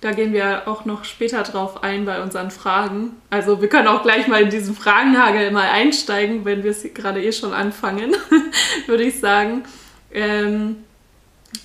Da 0.04 0.12
gehen 0.12 0.34
wir 0.34 0.68
auch 0.68 0.84
noch 0.84 1.04
später 1.04 1.42
drauf 1.44 1.82
ein 1.82 2.04
bei 2.04 2.22
unseren 2.22 2.50
Fragen. 2.50 3.12
Also 3.30 3.62
wir 3.62 3.70
können 3.70 3.88
auch 3.88 4.02
gleich 4.02 4.28
mal 4.28 4.42
in 4.42 4.50
diesen 4.50 4.74
Fragenhagel 4.74 5.50
mal 5.50 5.70
einsteigen, 5.70 6.44
wenn 6.44 6.62
wir 6.62 6.72
es 6.72 6.84
gerade 6.92 7.24
eh 7.24 7.32
schon 7.32 7.54
anfangen, 7.54 8.14
würde 8.86 9.04
ich 9.04 9.18
sagen. 9.18 9.64
Ähm, 10.12 10.76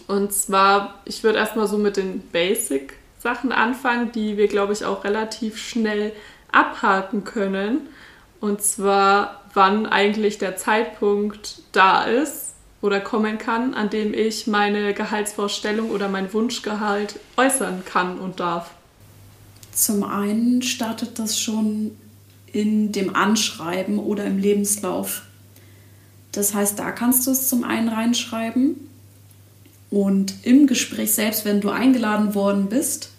und 0.08 0.32
zwar, 0.32 1.02
ich 1.04 1.22
würde 1.22 1.38
erstmal 1.40 1.68
so 1.68 1.78
mit 1.78 1.98
den 1.98 2.22
Basic-Sachen 2.32 3.52
anfangen, 3.52 4.14
die 4.14 4.38
wir, 4.38 4.48
glaube 4.48 4.72
ich, 4.72 4.86
auch 4.86 5.04
relativ 5.04 5.58
schnell 5.58 6.14
abhaken 6.50 7.26
können. 7.26 7.90
Und 8.40 8.62
zwar, 8.62 9.39
wann 9.54 9.86
eigentlich 9.86 10.38
der 10.38 10.58
Zeitpunkt 10.58 11.62
da 11.72 12.04
ist 12.04 12.54
oder 12.82 13.00
kommen 13.00 13.38
kann, 13.38 13.74
an 13.74 13.90
dem 13.90 14.14
ich 14.14 14.48
meine 14.48 14.94
Gehaltsvorstellung 14.94 15.92
oder 15.92 16.08
mein 16.08 16.34
Wunschgehalt 16.34 17.20
äußern 17.38 17.84
kann 17.86 18.20
und 18.20 18.40
darf. 18.40 18.72
Zum 19.74 20.04
einen 20.04 20.62
startet 20.62 21.20
das 21.20 21.40
schon 21.40 21.92
in 22.52 22.92
dem 22.92 23.16
Anschreiben 23.16 24.00
oder 24.00 24.26
im 24.26 24.38
Lebenslauf. 24.38 25.24
Das 26.32 26.54
heißt, 26.54 26.78
da 26.80 26.92
kannst 26.92 27.28
du 27.28 27.32
es 27.32 27.50
zum 27.50 27.64
einen 27.64 27.90
reinschreiben 27.90 28.76
und 29.90 30.34
im 30.44 30.68
Gespräch 30.68 31.14
selbst, 31.14 31.46
wenn 31.46 31.62
du 31.62 31.70
eingeladen 31.70 32.36
worden 32.36 32.70
bist, 32.70 33.12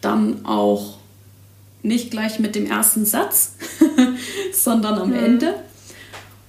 dann 0.00 0.44
auch 0.44 0.98
nicht 1.82 2.10
gleich 2.10 2.38
mit 2.38 2.54
dem 2.54 2.66
ersten 2.66 3.04
Satz, 3.04 3.56
sondern 4.52 4.98
am 4.98 5.10
mhm. 5.10 5.24
Ende. 5.24 5.54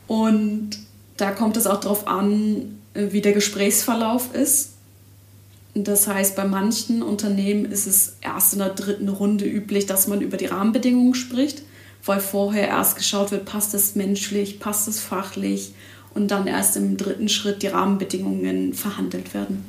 Und 0.07 0.71
da 1.17 1.31
kommt 1.31 1.57
es 1.57 1.67
auch 1.67 1.79
darauf 1.79 2.07
an, 2.07 2.79
wie 2.93 3.21
der 3.21 3.33
Gesprächsverlauf 3.33 4.33
ist. 4.33 4.73
Das 5.75 6.07
heißt, 6.07 6.35
bei 6.35 6.45
manchen 6.45 7.03
Unternehmen 7.03 7.65
ist 7.65 7.85
es 7.85 8.17
erst 8.21 8.53
in 8.53 8.59
der 8.59 8.69
dritten 8.69 9.07
Runde 9.07 9.45
üblich, 9.45 9.85
dass 9.85 10.07
man 10.07 10.21
über 10.21 10.37
die 10.37 10.47
Rahmenbedingungen 10.47 11.13
spricht, 11.13 11.61
weil 12.03 12.19
vorher 12.19 12.67
erst 12.67 12.97
geschaut 12.97 13.31
wird, 13.31 13.45
passt 13.45 13.73
es 13.73 13.95
menschlich, 13.95 14.59
passt 14.59 14.87
es 14.87 14.99
fachlich 14.99 15.73
und 16.13 16.31
dann 16.31 16.47
erst 16.47 16.75
im 16.75 16.97
dritten 16.97 17.29
Schritt 17.29 17.61
die 17.61 17.67
Rahmenbedingungen 17.67 18.73
verhandelt 18.73 19.33
werden. 19.33 19.63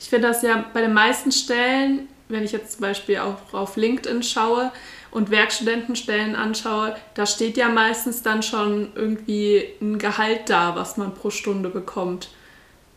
Ich 0.00 0.08
finde 0.08 0.28
das 0.28 0.42
ja 0.42 0.64
bei 0.72 0.80
den 0.80 0.94
meisten 0.94 1.30
Stellen, 1.30 2.08
wenn 2.28 2.42
ich 2.42 2.52
jetzt 2.52 2.72
zum 2.72 2.80
Beispiel 2.80 3.18
auch 3.18 3.52
auf 3.52 3.76
LinkedIn 3.76 4.22
schaue 4.22 4.72
und 5.12 5.30
Werkstudentenstellen 5.30 6.34
anschaue, 6.34 6.96
da 7.14 7.26
steht 7.26 7.56
ja 7.56 7.68
meistens 7.68 8.22
dann 8.22 8.42
schon 8.42 8.90
irgendwie 8.94 9.68
ein 9.80 9.98
Gehalt 9.98 10.48
da, 10.48 10.74
was 10.74 10.96
man 10.96 11.14
pro 11.14 11.30
Stunde 11.30 11.68
bekommt. 11.68 12.30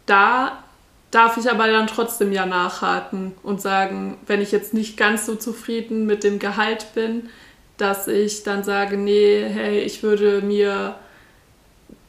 Da 0.06 0.64
darf 1.12 1.38
ich 1.38 1.50
aber 1.52 1.68
dann 1.68 1.88
trotzdem 1.88 2.32
ja 2.32 2.46
nachhaken 2.46 3.34
und 3.44 3.62
sagen, 3.62 4.18
wenn 4.28 4.42
ich 4.42 4.52
jetzt 4.52 4.74
nicht 4.74 4.98
ganz 4.98 5.26
so 5.26 5.36
zufrieden 5.36 6.06
mit 6.06 6.24
dem 6.24 6.40
Gehalt 6.40 6.88
bin, 6.96 7.30
dass 7.78 8.08
ich 8.08 8.44
dann 8.44 8.64
sage, 8.64 8.98
nee, 8.98 9.46
hey, 9.48 9.80
ich 9.80 10.02
würde 10.02 10.42
mir 10.42 10.96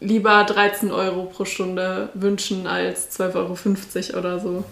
lieber 0.00 0.44
13 0.44 0.92
Euro 0.92 1.24
pro 1.24 1.44
Stunde 1.44 2.10
wünschen 2.14 2.66
als 2.66 3.18
12,50 3.18 4.14
Euro 4.14 4.18
oder 4.18 4.38
so. 4.38 4.64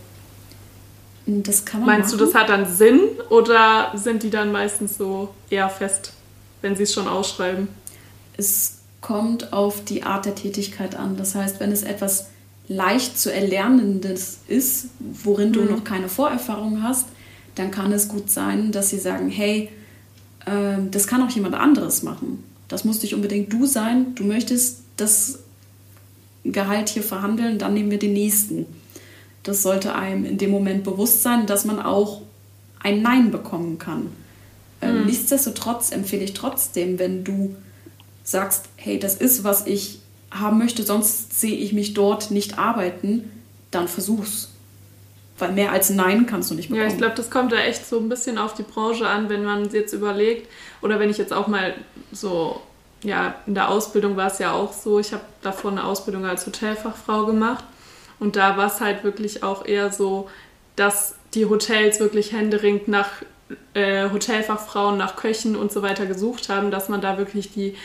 Das 1.26 1.64
kann 1.64 1.80
man 1.80 1.88
Meinst 1.88 2.12
machen. 2.12 2.18
du, 2.18 2.24
das 2.26 2.34
hat 2.34 2.48
dann 2.50 2.66
Sinn 2.66 3.00
oder 3.30 3.92
sind 3.94 4.22
die 4.22 4.30
dann 4.30 4.52
meistens 4.52 4.98
so 4.98 5.30
eher 5.48 5.70
fest, 5.70 6.12
wenn 6.60 6.76
sie 6.76 6.82
es 6.82 6.92
schon 6.92 7.08
ausschreiben? 7.08 7.68
Es 8.36 8.78
kommt 9.00 9.52
auf 9.52 9.84
die 9.84 10.02
Art 10.02 10.26
der 10.26 10.34
Tätigkeit 10.34 10.96
an. 10.96 11.16
Das 11.16 11.34
heißt, 11.34 11.60
wenn 11.60 11.72
es 11.72 11.82
etwas 11.82 12.28
leicht 12.68 13.18
zu 13.18 13.32
erlernendes 13.32 14.38
ist, 14.48 14.88
worin 14.98 15.52
du 15.52 15.62
mhm. 15.62 15.70
noch 15.70 15.84
keine 15.84 16.08
Vorerfahrung 16.08 16.82
hast, 16.82 17.08
dann 17.54 17.70
kann 17.70 17.92
es 17.92 18.08
gut 18.08 18.30
sein, 18.30 18.72
dass 18.72 18.90
sie 18.90 18.98
sagen, 18.98 19.28
hey, 19.28 19.70
äh, 20.46 20.78
das 20.90 21.06
kann 21.06 21.22
auch 21.22 21.30
jemand 21.30 21.54
anderes 21.54 22.02
machen. 22.02 22.42
Das 22.68 22.84
muss 22.84 23.02
nicht 23.02 23.14
unbedingt 23.14 23.52
du 23.52 23.66
sein. 23.66 24.14
Du 24.14 24.24
möchtest 24.24 24.80
das 24.96 25.40
Gehalt 26.44 26.88
hier 26.88 27.02
verhandeln, 27.02 27.58
dann 27.58 27.74
nehmen 27.74 27.90
wir 27.90 27.98
den 27.98 28.12
nächsten. 28.12 28.66
Das 29.44 29.62
sollte 29.62 29.94
einem 29.94 30.24
in 30.24 30.38
dem 30.38 30.50
Moment 30.50 30.84
bewusst 30.84 31.22
sein, 31.22 31.46
dass 31.46 31.64
man 31.64 31.80
auch 31.80 32.22
ein 32.82 33.02
Nein 33.02 33.30
bekommen 33.30 33.78
kann. 33.78 34.10
Mhm. 34.82 35.06
Nichtsdestotrotz 35.06 35.92
empfehle 35.92 36.24
ich 36.24 36.34
trotzdem, 36.34 36.98
wenn 36.98 37.24
du 37.24 37.54
sagst, 38.22 38.66
hey, 38.76 38.98
das 38.98 39.14
ist, 39.14 39.44
was 39.44 39.66
ich 39.66 40.00
haben 40.30 40.58
möchte, 40.58 40.82
sonst 40.82 41.38
sehe 41.38 41.56
ich 41.56 41.72
mich 41.72 41.94
dort 41.94 42.30
nicht 42.30 42.58
arbeiten, 42.58 43.30
dann 43.70 43.86
versuch's. 43.86 44.50
Weil 45.38 45.52
mehr 45.52 45.72
als 45.72 45.90
Nein 45.90 46.26
kannst 46.26 46.50
du 46.50 46.54
nicht 46.54 46.68
bekommen. 46.68 46.86
Ja, 46.86 46.92
ich 46.92 46.98
glaube, 46.98 47.14
das 47.14 47.30
kommt 47.30 47.52
da 47.52 47.56
echt 47.56 47.86
so 47.86 47.98
ein 47.98 48.08
bisschen 48.08 48.38
auf 48.38 48.54
die 48.54 48.62
Branche 48.62 49.06
an, 49.06 49.28
wenn 49.28 49.44
man 49.44 49.68
jetzt 49.70 49.92
überlegt, 49.92 50.48
oder 50.80 50.98
wenn 50.98 51.10
ich 51.10 51.18
jetzt 51.18 51.32
auch 51.32 51.48
mal 51.48 51.74
so 52.12 52.60
ja, 53.04 53.34
in 53.46 53.54
der 53.54 53.68
Ausbildung 53.68 54.16
war 54.16 54.28
es 54.28 54.38
ja 54.38 54.52
auch 54.52 54.72
so, 54.72 54.98
ich 54.98 55.12
habe 55.12 55.22
davor 55.42 55.70
eine 55.70 55.84
Ausbildung 55.84 56.24
als 56.24 56.46
Hotelfachfrau 56.46 57.26
gemacht 57.26 57.64
und 58.18 58.36
da 58.36 58.56
war 58.56 58.66
es 58.66 58.80
halt 58.80 59.04
wirklich 59.04 59.42
auch 59.42 59.66
eher 59.66 59.92
so, 59.92 60.28
dass 60.76 61.16
die 61.34 61.46
Hotels 61.46 62.00
wirklich 62.00 62.32
händeringend 62.32 62.88
nach 62.88 63.10
äh, 63.74 64.10
Hotelfachfrauen, 64.10 64.96
nach 64.96 65.16
Köchen 65.16 65.56
und 65.56 65.72
so 65.72 65.82
weiter 65.82 66.06
gesucht 66.06 66.48
haben, 66.48 66.70
dass 66.70 66.88
man 66.88 67.00
da 67.00 67.18
wirklich 67.18 67.52
die 67.52 67.76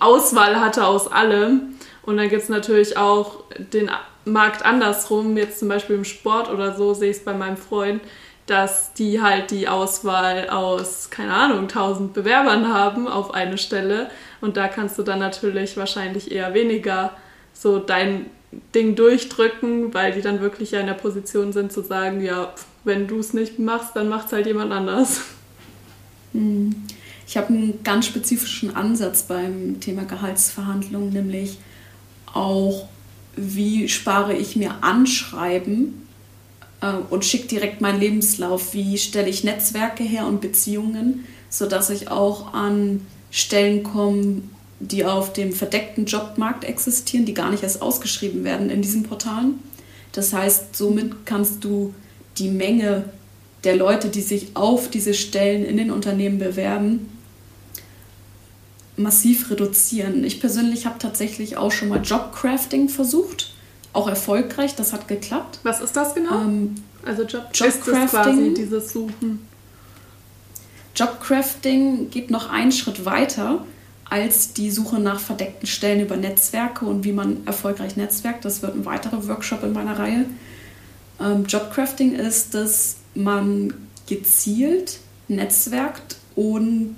Auswahl 0.00 0.60
hatte 0.60 0.86
aus 0.86 1.10
allem. 1.10 1.74
Und 2.02 2.16
dann 2.16 2.28
gibt 2.28 2.42
es 2.42 2.48
natürlich 2.48 2.96
auch 2.96 3.44
den 3.58 3.90
Markt 4.24 4.64
andersrum, 4.64 5.36
jetzt 5.36 5.58
zum 5.58 5.68
Beispiel 5.68 5.96
im 5.96 6.04
Sport 6.04 6.50
oder 6.50 6.76
so, 6.76 6.94
sehe 6.94 7.10
ich 7.10 7.18
es 7.18 7.24
bei 7.24 7.34
meinem 7.34 7.56
Freund, 7.56 8.00
dass 8.46 8.94
die 8.94 9.20
halt 9.20 9.50
die 9.50 9.68
Auswahl 9.68 10.48
aus, 10.48 11.10
keine 11.10 11.34
Ahnung, 11.34 11.62
1000 11.62 12.14
Bewerbern 12.14 12.72
haben 12.72 13.06
auf 13.06 13.34
eine 13.34 13.58
Stelle. 13.58 14.10
Und 14.40 14.56
da 14.56 14.68
kannst 14.68 14.98
du 14.98 15.02
dann 15.02 15.18
natürlich 15.18 15.76
wahrscheinlich 15.76 16.32
eher 16.32 16.54
weniger 16.54 17.12
so 17.52 17.78
dein 17.78 18.30
Ding 18.74 18.96
durchdrücken, 18.96 19.92
weil 19.92 20.12
die 20.12 20.22
dann 20.22 20.40
wirklich 20.40 20.70
ja 20.70 20.80
in 20.80 20.86
der 20.86 20.94
Position 20.94 21.52
sind 21.52 21.72
zu 21.72 21.82
sagen, 21.82 22.22
ja, 22.22 22.52
wenn 22.84 23.06
du 23.06 23.18
es 23.18 23.34
nicht 23.34 23.58
machst, 23.58 23.94
dann 23.94 24.08
macht 24.08 24.28
es 24.28 24.32
halt 24.32 24.46
jemand 24.46 24.72
anders. 24.72 25.20
Hm. 26.32 26.74
Ich 27.26 27.36
habe 27.36 27.48
einen 27.48 27.82
ganz 27.84 28.06
spezifischen 28.06 28.74
Ansatz 28.74 29.22
beim 29.24 29.80
Thema 29.80 30.04
Gehaltsverhandlungen, 30.04 31.12
nämlich 31.12 31.58
auch, 32.32 32.88
wie 33.36 33.88
spare 33.88 34.34
ich 34.34 34.56
mir 34.56 34.82
Anschreiben 34.82 36.08
äh, 36.80 36.92
und 37.10 37.26
schicke 37.26 37.48
direkt 37.48 37.80
meinen 37.82 38.00
Lebenslauf, 38.00 38.72
wie 38.72 38.96
stelle 38.96 39.28
ich 39.28 39.44
Netzwerke 39.44 40.02
her 40.04 40.26
und 40.26 40.40
Beziehungen, 40.40 41.26
sodass 41.50 41.90
ich 41.90 42.10
auch 42.10 42.54
an 42.54 43.06
Stellen 43.30 43.82
komme, 43.82 44.42
die 44.80 45.04
auf 45.04 45.32
dem 45.32 45.52
verdeckten 45.52 46.06
Jobmarkt 46.06 46.64
existieren, 46.64 47.24
die 47.24 47.34
gar 47.34 47.50
nicht 47.50 47.62
erst 47.62 47.82
ausgeschrieben 47.82 48.44
werden 48.44 48.70
in 48.70 48.82
diesen 48.82 49.02
Portalen. 49.02 49.58
Das 50.12 50.32
heißt, 50.32 50.76
somit 50.76 51.26
kannst 51.26 51.64
du 51.64 51.94
die 52.38 52.48
Menge 52.48 53.04
der 53.64 53.76
Leute, 53.76 54.08
die 54.08 54.20
sich 54.20 54.54
auf 54.54 54.88
diese 54.88 55.14
Stellen 55.14 55.64
in 55.64 55.76
den 55.76 55.90
Unternehmen 55.90 56.38
bewerben, 56.38 57.08
massiv 58.96 59.50
reduzieren. 59.50 60.24
Ich 60.24 60.40
persönlich 60.40 60.86
habe 60.86 60.98
tatsächlich 60.98 61.56
auch 61.56 61.72
schon 61.72 61.88
mal 61.88 62.00
Jobcrafting 62.02 62.88
versucht 62.88 63.52
auch 63.92 64.08
erfolgreich, 64.08 64.76
das 64.76 64.92
hat 64.92 65.08
geklappt. 65.08 65.60
Was 65.62 65.80
ist 65.80 65.96
das 65.96 66.14
genau? 66.14 66.42
Ähm, 66.42 66.74
also 67.04 67.22
Job, 67.22 67.48
Jobcrafting. 67.52 68.08
quasi 68.08 68.54
dieses 68.54 68.92
Suchen. 68.92 69.46
Jobcrafting 70.94 72.10
geht 72.10 72.30
noch 72.30 72.50
einen 72.50 72.72
Schritt 72.72 73.04
weiter 73.04 73.64
als 74.10 74.52
die 74.54 74.70
Suche 74.70 74.98
nach 74.98 75.20
verdeckten 75.20 75.66
Stellen 75.66 76.00
über 76.00 76.16
Netzwerke 76.16 76.84
und 76.86 77.04
wie 77.04 77.12
man 77.12 77.46
erfolgreich 77.46 77.96
netzwerkt. 77.96 78.44
Das 78.44 78.62
wird 78.62 78.74
ein 78.74 78.84
weiterer 78.84 79.26
Workshop 79.28 79.62
in 79.62 79.72
meiner 79.72 79.98
Reihe. 79.98 80.24
Ähm, 81.20 81.44
Jobcrafting 81.46 82.14
ist, 82.14 82.54
dass 82.54 82.96
man 83.14 83.74
gezielt 84.06 85.00
netzwerkt 85.28 86.16
und 86.34 86.96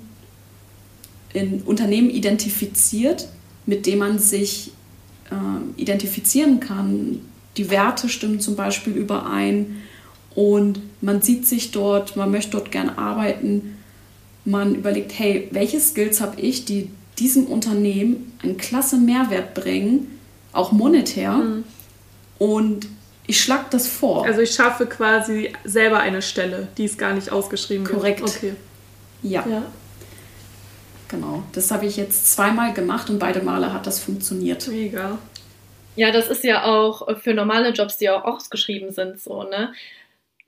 in 1.33 1.61
Unternehmen 1.63 2.09
identifiziert, 2.09 3.27
mit 3.65 3.85
dem 3.85 3.99
man 3.99 4.19
sich 4.19 4.71
äh, 5.29 5.81
identifizieren 5.81 6.59
kann. 6.59 7.21
Die 7.57 7.69
Werte 7.69 8.07
stimmen 8.09 8.39
zum 8.39 8.55
Beispiel 8.55 8.93
überein 8.93 9.77
und 10.35 10.79
man 11.01 11.21
sieht 11.21 11.45
sich 11.45 11.71
dort, 11.71 12.15
man 12.15 12.31
möchte 12.31 12.51
dort 12.51 12.71
gerne 12.71 12.97
arbeiten. 12.97 13.77
Man 14.45 14.75
überlegt, 14.75 15.17
hey, 15.19 15.49
welche 15.51 15.79
Skills 15.79 16.21
habe 16.21 16.39
ich, 16.39 16.65
die 16.65 16.89
diesem 17.21 17.45
Unternehmen 17.45 18.37
einen 18.43 18.57
klasse 18.57 18.97
Mehrwert 18.97 19.53
bringen, 19.53 20.19
auch 20.51 20.71
monetär. 20.71 21.33
Mhm. 21.33 21.63
Und 22.39 22.87
ich 23.27 23.39
schlage 23.39 23.65
das 23.69 23.87
vor. 23.87 24.25
Also 24.25 24.41
ich 24.41 24.51
schaffe 24.51 24.87
quasi 24.87 25.53
selber 25.63 25.99
eine 25.99 26.21
Stelle, 26.21 26.67
die 26.77 26.85
ist 26.85 26.97
gar 26.97 27.13
nicht 27.13 27.31
ausgeschrieben 27.31 27.85
Korrekt. 27.85 28.21
Wird. 28.21 28.35
Okay. 28.35 28.53
Ja. 29.21 29.45
ja. 29.47 29.63
Genau, 31.07 31.43
das 31.51 31.71
habe 31.71 31.85
ich 31.85 31.97
jetzt 31.97 32.33
zweimal 32.33 32.73
gemacht 32.73 33.09
und 33.09 33.19
beide 33.19 33.41
Male 33.41 33.71
hat 33.71 33.85
das 33.85 33.99
funktioniert. 33.99 34.67
Mega. 34.67 35.19
Ja, 35.95 36.11
das 36.11 36.29
ist 36.29 36.43
ja 36.43 36.63
auch 36.63 37.19
für 37.19 37.33
normale 37.33 37.69
Jobs, 37.71 37.97
die 37.97 38.09
auch 38.09 38.23
ausgeschrieben 38.23 38.91
sind, 38.91 39.19
so, 39.19 39.43
ne? 39.43 39.73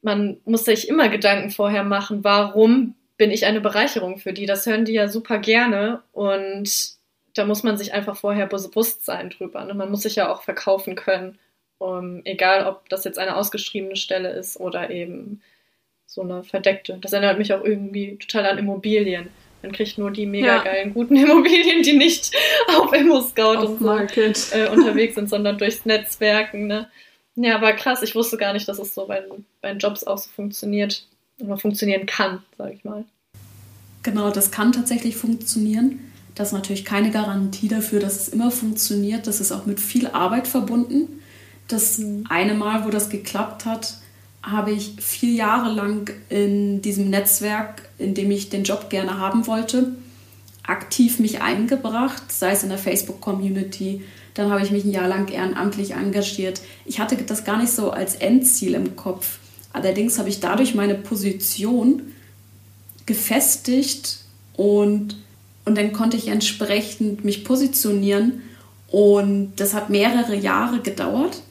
man 0.04 0.38
muss 0.46 0.66
sich 0.66 0.90
immer 0.90 1.10
Gedanken 1.10 1.50
vorher 1.50 1.84
machen, 1.84 2.24
warum 2.24 2.96
bin 3.24 3.32
ich 3.32 3.46
eine 3.46 3.62
Bereicherung 3.62 4.18
für 4.18 4.34
die? 4.34 4.46
Das 4.46 4.66
hören 4.66 4.84
die 4.84 4.92
ja 4.92 5.08
super 5.08 5.38
gerne 5.38 6.04
und 6.12 6.70
da 7.34 7.46
muss 7.46 7.64
man 7.64 7.78
sich 7.78 7.94
einfach 7.94 8.18
vorher 8.18 8.48
bewusst 8.48 9.06
sein 9.06 9.30
drüber. 9.30 9.64
Ne? 9.64 9.74
Man 9.74 9.90
muss 9.90 10.02
sich 10.02 10.18
ja 10.18 10.30
auch 10.30 10.42
verkaufen 10.42 10.96
können, 10.96 11.40
um, 11.78 12.20
egal 12.26 12.68
ob 12.68 12.90
das 12.90 13.06
jetzt 13.06 13.18
eine 13.18 13.38
ausgeschriebene 13.38 13.96
Stelle 13.96 14.32
ist 14.32 14.60
oder 14.60 14.90
eben 14.90 15.42
so 16.06 16.20
eine 16.20 16.44
verdeckte. 16.44 16.98
Das 17.00 17.14
erinnert 17.14 17.38
mich 17.38 17.54
auch 17.54 17.64
irgendwie 17.64 18.18
total 18.18 18.46
an 18.46 18.58
Immobilien. 18.58 19.30
Man 19.62 19.72
kriegt 19.72 19.98
nur 19.98 20.12
die 20.12 20.26
mega 20.26 20.58
ja. 20.58 20.62
geilen, 20.62 20.94
guten 20.94 21.16
Immobilien, 21.24 21.82
die 21.82 21.96
nicht 21.96 22.36
auf 22.76 22.92
Immo-Scout 22.92 23.66
und 23.66 23.80
so 23.80 24.58
äh, 24.58 24.68
unterwegs 24.68 25.16
sind, 25.16 25.30
sondern 25.30 25.58
durchs 25.58 25.86
Netzwerken. 25.86 26.68
Ne? 26.68 26.90
Ja, 27.36 27.56
aber 27.56 27.72
krass, 27.72 28.04
ich 28.04 28.16
wusste 28.16 28.36
gar 28.36 28.52
nicht, 28.52 28.68
dass 28.68 28.80
es 28.80 28.94
so 28.94 29.08
bei, 29.08 29.24
bei 29.62 29.72
Jobs 29.72 30.04
auch 30.04 30.18
so 30.18 30.30
funktioniert 30.30 31.08
oder 31.40 31.58
funktionieren 31.58 32.06
kann, 32.06 32.40
sage 32.58 32.74
ich 32.74 32.84
mal. 32.84 33.06
Genau, 34.04 34.32
das 34.32 34.52
kann 34.52 34.72
tatsächlich 34.72 35.16
funktionieren. 35.16 36.00
Das 36.36 36.50
ist 36.50 36.54
natürlich 36.54 36.84
keine 36.84 37.12
Garantie 37.12 37.68
dafür, 37.68 38.00
dass 38.00 38.20
es 38.20 38.30
immer 38.30 38.52
funktioniert. 38.52 39.28
Das 39.28 39.40
ist 39.40 39.52
auch 39.52 39.66
mit 39.66 39.80
viel 39.80 40.08
Arbeit 40.08 40.48
verbunden. 40.48 41.22
Das 41.68 42.00
mhm. 42.00 42.26
eine 42.30 42.54
Mal, 42.54 42.86
wo 42.86 42.90
das 42.90 43.10
geklappt 43.10 43.66
hat, 43.66 43.96
habe 44.42 44.72
ich 44.72 44.96
vier 45.00 45.32
Jahre 45.32 45.72
lang 45.72 46.12
in 46.30 46.82
diesem 46.82 47.10
Netzwerk, 47.10 47.90
in 47.98 48.14
dem 48.14 48.30
ich 48.30 48.50
den 48.50 48.64
Job 48.64 48.90
gerne 48.90 49.18
haben 49.18 49.48
wollte, 49.48 49.96
aktiv 50.64 51.20
mich 51.20 51.42
eingebracht, 51.42 52.32
sei 52.32 52.52
es 52.52 52.64
in 52.64 52.70
der 52.70 52.78
Facebook-Community. 52.78 54.02
Dann 54.34 54.50
habe 54.52 54.62
ich 54.62 54.72
mich 54.72 54.84
ein 54.84 54.92
Jahr 54.92 55.08
lang 55.08 55.32
ehrenamtlich 55.32 55.92
engagiert. 55.92 56.62
Ich 56.86 57.00
hatte 57.00 57.16
das 57.16 57.46
gar 57.46 57.58
nicht 57.58 57.72
so 57.72 57.92
als 57.92 58.16
Endziel 58.16 58.74
im 58.74 58.96
Kopf. 58.96 59.40
Allerdings 59.74 60.18
habe 60.18 60.30
ich 60.30 60.40
dadurch 60.40 60.76
meine 60.76 60.96
Position 60.96 62.14
gefestigt 63.06 64.20
und 64.56 65.18
und 65.66 65.78
dann 65.78 65.94
konnte 65.94 66.18
ich 66.18 66.28
entsprechend 66.28 67.24
mich 67.24 67.46
positionieren. 67.46 68.42
Und 68.88 69.54
das 69.58 69.74
hat 69.74 69.90
mehrere 69.90 70.36
Jahre 70.36 70.80
gedauert. 70.80 71.42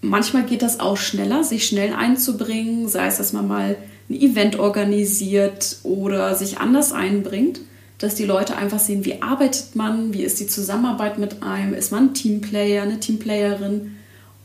Manchmal 0.00 0.44
geht 0.44 0.62
das 0.62 0.80
auch 0.80 0.96
schneller, 0.96 1.44
sich 1.44 1.66
schnell 1.66 1.92
einzubringen, 1.92 2.88
sei 2.88 3.06
es, 3.06 3.18
dass 3.18 3.32
man 3.32 3.46
mal 3.46 3.76
ein 4.08 4.14
Event 4.14 4.58
organisiert 4.58 5.76
oder 5.84 6.34
sich 6.34 6.58
anders 6.58 6.92
einbringt, 6.92 7.60
dass 7.98 8.16
die 8.16 8.24
Leute 8.24 8.56
einfach 8.56 8.80
sehen, 8.80 9.04
wie 9.04 9.22
arbeitet 9.22 9.76
man, 9.76 10.12
wie 10.12 10.24
ist 10.24 10.40
die 10.40 10.48
Zusammenarbeit 10.48 11.18
mit 11.18 11.42
einem, 11.42 11.74
ist 11.74 11.92
man 11.92 12.06
ein 12.06 12.14
Teamplayer, 12.14 12.82
eine 12.82 12.98
Teamplayerin 12.98 13.96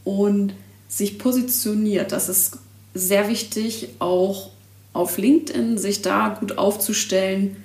und 0.03 0.53
sich 0.87 1.19
positioniert. 1.19 2.11
Das 2.11 2.29
ist 2.29 2.57
sehr 2.93 3.29
wichtig, 3.29 3.89
auch 3.99 4.51
auf 4.93 5.17
LinkedIn 5.17 5.77
sich 5.77 6.01
da 6.01 6.37
gut 6.39 6.57
aufzustellen, 6.57 7.57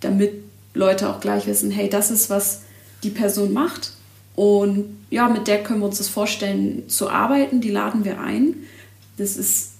damit 0.00 0.32
Leute 0.74 1.10
auch 1.10 1.20
gleich 1.20 1.46
wissen, 1.46 1.70
hey, 1.70 1.88
das 1.88 2.10
ist, 2.10 2.30
was 2.30 2.62
die 3.02 3.10
Person 3.10 3.52
macht. 3.52 3.92
Und 4.36 4.96
ja, 5.10 5.28
mit 5.28 5.48
der 5.48 5.62
können 5.62 5.80
wir 5.80 5.86
uns 5.86 5.98
das 5.98 6.08
vorstellen 6.08 6.88
zu 6.88 7.10
arbeiten. 7.10 7.60
Die 7.60 7.70
laden 7.70 8.04
wir 8.04 8.20
ein. 8.20 8.54
Das 9.16 9.36
ist 9.36 9.72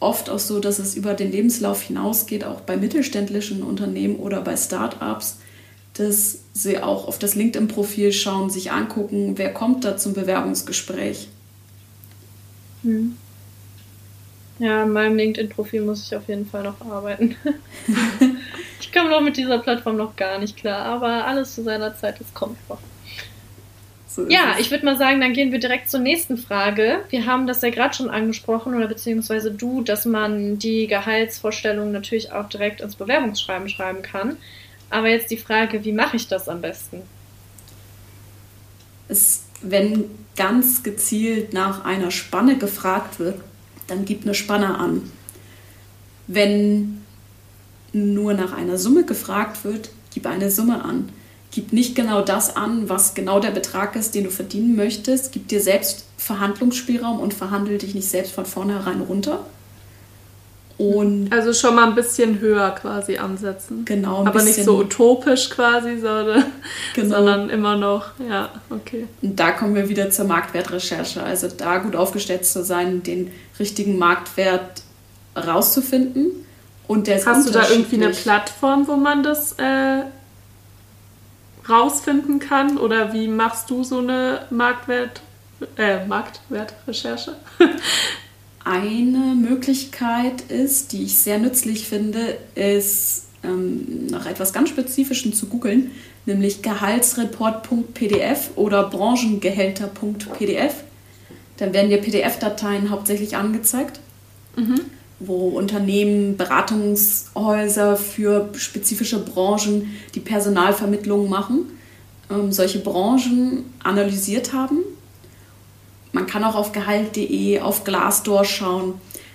oft 0.00 0.30
auch 0.30 0.38
so, 0.38 0.58
dass 0.60 0.78
es 0.78 0.94
über 0.94 1.14
den 1.14 1.32
Lebenslauf 1.32 1.82
hinausgeht, 1.82 2.44
auch 2.44 2.62
bei 2.62 2.76
mittelständischen 2.76 3.62
Unternehmen 3.62 4.16
oder 4.16 4.40
bei 4.40 4.56
Startups, 4.56 5.38
dass 5.94 6.38
sie 6.52 6.82
auch 6.82 7.08
auf 7.08 7.18
das 7.18 7.34
LinkedIn-Profil 7.34 8.12
schauen, 8.12 8.50
sich 8.50 8.72
angucken, 8.72 9.34
wer 9.36 9.52
kommt 9.52 9.84
da 9.84 9.96
zum 9.96 10.14
Bewerbungsgespräch. 10.14 11.28
Hm. 12.86 13.16
Ja, 14.58 14.84
an 14.84 14.92
meinem 14.92 15.16
LinkedIn-Profil 15.16 15.82
muss 15.82 16.06
ich 16.06 16.16
auf 16.16 16.28
jeden 16.28 16.46
Fall 16.46 16.62
noch 16.62 16.80
arbeiten. 16.80 17.36
ich 18.80 18.92
komme 18.92 19.10
noch 19.10 19.20
mit 19.20 19.36
dieser 19.36 19.58
Plattform 19.58 19.96
noch 19.96 20.16
gar 20.16 20.38
nicht 20.38 20.56
klar, 20.56 20.86
aber 20.86 21.26
alles 21.26 21.54
zu 21.54 21.62
seiner 21.62 21.94
Zeit, 21.94 22.20
es 22.20 22.32
kommt 22.32 22.56
noch. 22.68 22.78
So 24.06 24.26
ja, 24.30 24.52
es. 24.54 24.60
ich 24.60 24.70
würde 24.70 24.86
mal 24.86 24.96
sagen, 24.96 25.20
dann 25.20 25.34
gehen 25.34 25.52
wir 25.52 25.58
direkt 25.58 25.90
zur 25.90 26.00
nächsten 26.00 26.38
Frage. 26.38 27.00
Wir 27.10 27.26
haben 27.26 27.46
das 27.46 27.60
ja 27.60 27.68
gerade 27.68 27.94
schon 27.94 28.08
angesprochen, 28.08 28.74
oder 28.74 28.86
beziehungsweise 28.86 29.50
du, 29.50 29.82
dass 29.82 30.06
man 30.06 30.58
die 30.58 30.86
Gehaltsvorstellungen 30.86 31.92
natürlich 31.92 32.32
auch 32.32 32.48
direkt 32.48 32.80
ins 32.80 32.96
Bewerbungsschreiben 32.96 33.68
schreiben 33.68 34.00
kann. 34.00 34.38
Aber 34.88 35.08
jetzt 35.08 35.30
die 35.30 35.36
Frage, 35.36 35.84
wie 35.84 35.92
mache 35.92 36.16
ich 36.16 36.28
das 36.28 36.48
am 36.48 36.62
besten? 36.62 37.02
Es, 39.08 39.45
wenn 39.62 40.04
ganz 40.36 40.82
gezielt 40.82 41.52
nach 41.52 41.84
einer 41.84 42.10
Spanne 42.10 42.58
gefragt 42.58 43.18
wird, 43.18 43.40
dann 43.86 44.04
gib 44.04 44.22
eine 44.22 44.34
Spanne 44.34 44.78
an. 44.78 45.10
Wenn 46.26 47.02
nur 47.92 48.34
nach 48.34 48.52
einer 48.52 48.78
Summe 48.78 49.04
gefragt 49.04 49.64
wird, 49.64 49.90
gib 50.12 50.26
eine 50.26 50.50
Summe 50.50 50.84
an. 50.84 51.08
Gib 51.50 51.72
nicht 51.72 51.94
genau 51.94 52.20
das 52.20 52.56
an, 52.56 52.88
was 52.88 53.14
genau 53.14 53.40
der 53.40 53.50
Betrag 53.50 53.96
ist, 53.96 54.14
den 54.14 54.24
du 54.24 54.30
verdienen 54.30 54.76
möchtest. 54.76 55.32
Gib 55.32 55.48
dir 55.48 55.60
selbst 55.60 56.04
Verhandlungsspielraum 56.18 57.20
und 57.20 57.32
verhandel 57.32 57.78
dich 57.78 57.94
nicht 57.94 58.08
selbst 58.08 58.32
von 58.32 58.44
vornherein 58.44 59.00
runter. 59.00 59.46
Und 60.78 61.32
also 61.32 61.54
schon 61.54 61.74
mal 61.74 61.88
ein 61.88 61.94
bisschen 61.94 62.38
höher 62.38 62.70
quasi 62.72 63.16
ansetzen. 63.16 63.86
Genau. 63.86 64.26
Aber 64.26 64.42
nicht 64.42 64.62
so 64.62 64.78
utopisch 64.78 65.48
quasi, 65.48 65.98
sondern, 65.98 66.44
genau. 66.94 67.16
sondern 67.16 67.48
immer 67.48 67.76
noch, 67.76 68.10
ja, 68.28 68.50
okay. 68.68 69.06
Und 69.22 69.40
da 69.40 69.52
kommen 69.52 69.74
wir 69.74 69.88
wieder 69.88 70.10
zur 70.10 70.26
Marktwertrecherche. 70.26 71.22
Also 71.22 71.48
da 71.48 71.78
gut 71.78 71.96
aufgestellt 71.96 72.44
zu 72.44 72.62
sein, 72.62 73.02
den 73.02 73.30
richtigen 73.58 73.98
Marktwert 73.98 74.82
rauszufinden. 75.34 76.32
Und 76.86 77.06
der 77.06 77.24
Hast 77.24 77.48
du 77.48 77.52
da 77.52 77.68
irgendwie 77.68 77.96
eine 77.96 78.10
Plattform, 78.10 78.86
wo 78.86 78.96
man 78.96 79.22
das 79.22 79.52
äh, 79.52 80.02
rausfinden 81.68 82.38
kann? 82.38 82.76
Oder 82.76 83.14
wie 83.14 83.28
machst 83.28 83.70
du 83.70 83.82
so 83.82 83.98
eine 83.98 84.42
Marktwert, 84.50 85.22
äh, 85.78 86.04
Marktwertrecherche? 86.04 87.34
Eine 88.68 89.36
Möglichkeit 89.36 90.40
ist, 90.48 90.90
die 90.90 91.04
ich 91.04 91.18
sehr 91.18 91.38
nützlich 91.38 91.86
finde, 91.86 92.36
ist 92.56 93.26
ähm, 93.44 94.08
nach 94.08 94.26
etwas 94.26 94.52
ganz 94.52 94.70
Spezifischem 94.70 95.32
zu 95.32 95.46
googeln, 95.46 95.92
nämlich 96.26 96.62
Gehaltsreport.pdf 96.62 98.56
oder 98.56 98.90
Branchengehälter.pdf. 98.90 100.74
Dann 101.58 101.72
werden 101.72 101.90
dir 101.90 101.98
PDF-Dateien 101.98 102.90
hauptsächlich 102.90 103.36
angezeigt, 103.36 104.00
mhm. 104.56 104.80
wo 105.20 105.50
Unternehmen, 105.50 106.36
Beratungshäuser 106.36 107.96
für 107.96 108.48
spezifische 108.56 109.20
Branchen 109.20 109.96
die 110.16 110.20
Personalvermittlung 110.20 111.28
machen, 111.28 111.66
ähm, 112.32 112.50
solche 112.50 112.80
Branchen 112.80 113.64
analysiert 113.84 114.52
haben 114.52 114.78
man 116.16 116.26
kann 116.26 116.44
auch 116.44 116.54
auf 116.54 116.72
gehalt.de, 116.72 117.60
auf 117.60 117.84
Glassdoor 117.84 118.46
schauen. 118.46 118.94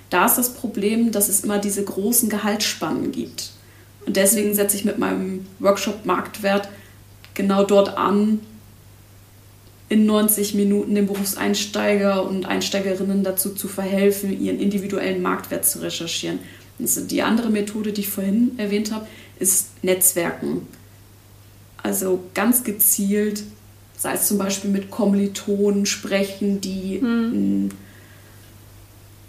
Da 0.10 0.26
ist 0.26 0.40
das 0.40 0.56
Problem, 0.56 1.12
dass 1.12 1.30
es 1.30 1.42
immer 1.42 1.60
diese 1.60 1.84
großen 1.84 2.28
Gehaltsspannen 2.28 3.12
gibt. 3.12 3.52
Und 4.08 4.18
deswegen 4.18 4.56
setze 4.56 4.78
ich 4.78 4.84
mit 4.84 4.98
meinem 4.98 5.46
Workshop 5.60 6.08
Marktwert 6.08 6.70
genau 7.36 7.64
dort 7.64 7.98
an, 8.00 8.40
in 9.90 10.08
90 10.08 10.56
Minuten 10.56 10.96
den 10.96 11.06
Berufseinsteiger 11.06 12.26
und 12.26 12.46
Einsteigerinnen 12.48 13.24
dazu 13.24 13.54
zu 13.54 13.68
verhelfen, 13.68 14.42
ihren 14.42 14.60
individuellen 14.60 15.22
Marktwert 15.22 15.66
zu 15.66 15.84
recherchieren. 15.84 16.40
Und 16.80 17.12
die 17.12 17.22
andere 17.22 17.52
Methode, 17.52 17.94
die 17.94 18.02
ich 18.02 18.10
vorhin 18.10 18.58
erwähnt 18.58 18.92
habe, 18.92 19.06
ist 19.38 19.84
Netzwerken. 19.84 20.66
Also 21.84 22.24
ganz 22.34 22.64
gezielt 22.64 23.44
sei 24.02 24.14
es 24.14 24.28
zum 24.28 24.40
Beispiel 24.40 24.72
mit 24.72 24.90
Kommilitonen 24.90 25.86
sprechen, 25.86 26.60
die 26.60 27.00
hm. 27.00 27.70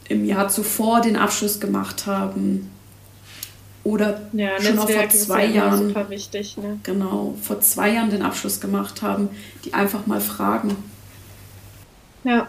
im 0.09 0.25
Jahr 0.25 0.49
zuvor 0.49 1.03
den 1.03 1.17
Abschluss 1.17 1.61
gemacht 1.61 2.07
haben. 2.07 2.71
Oder 3.85 4.23
ja, 4.33 4.59
schon 4.63 4.79
auch 4.79 4.89
vor 4.89 5.09
zwei 5.11 5.45
ja 5.45 5.67
Jahren. 5.67 5.89
Super 5.89 6.09
wichtig, 6.09 6.57
ne? 6.57 6.81
Genau, 6.85 7.35
vor 7.43 7.61
zwei 7.61 7.93
Jahren 7.93 8.09
den 8.09 8.23
Abschluss 8.23 8.63
gemacht 8.63 9.03
haben, 9.03 9.29
die 9.67 9.75
einfach 9.75 10.07
mal 10.07 10.23
fragen. 10.23 10.75
Ja, 12.25 12.49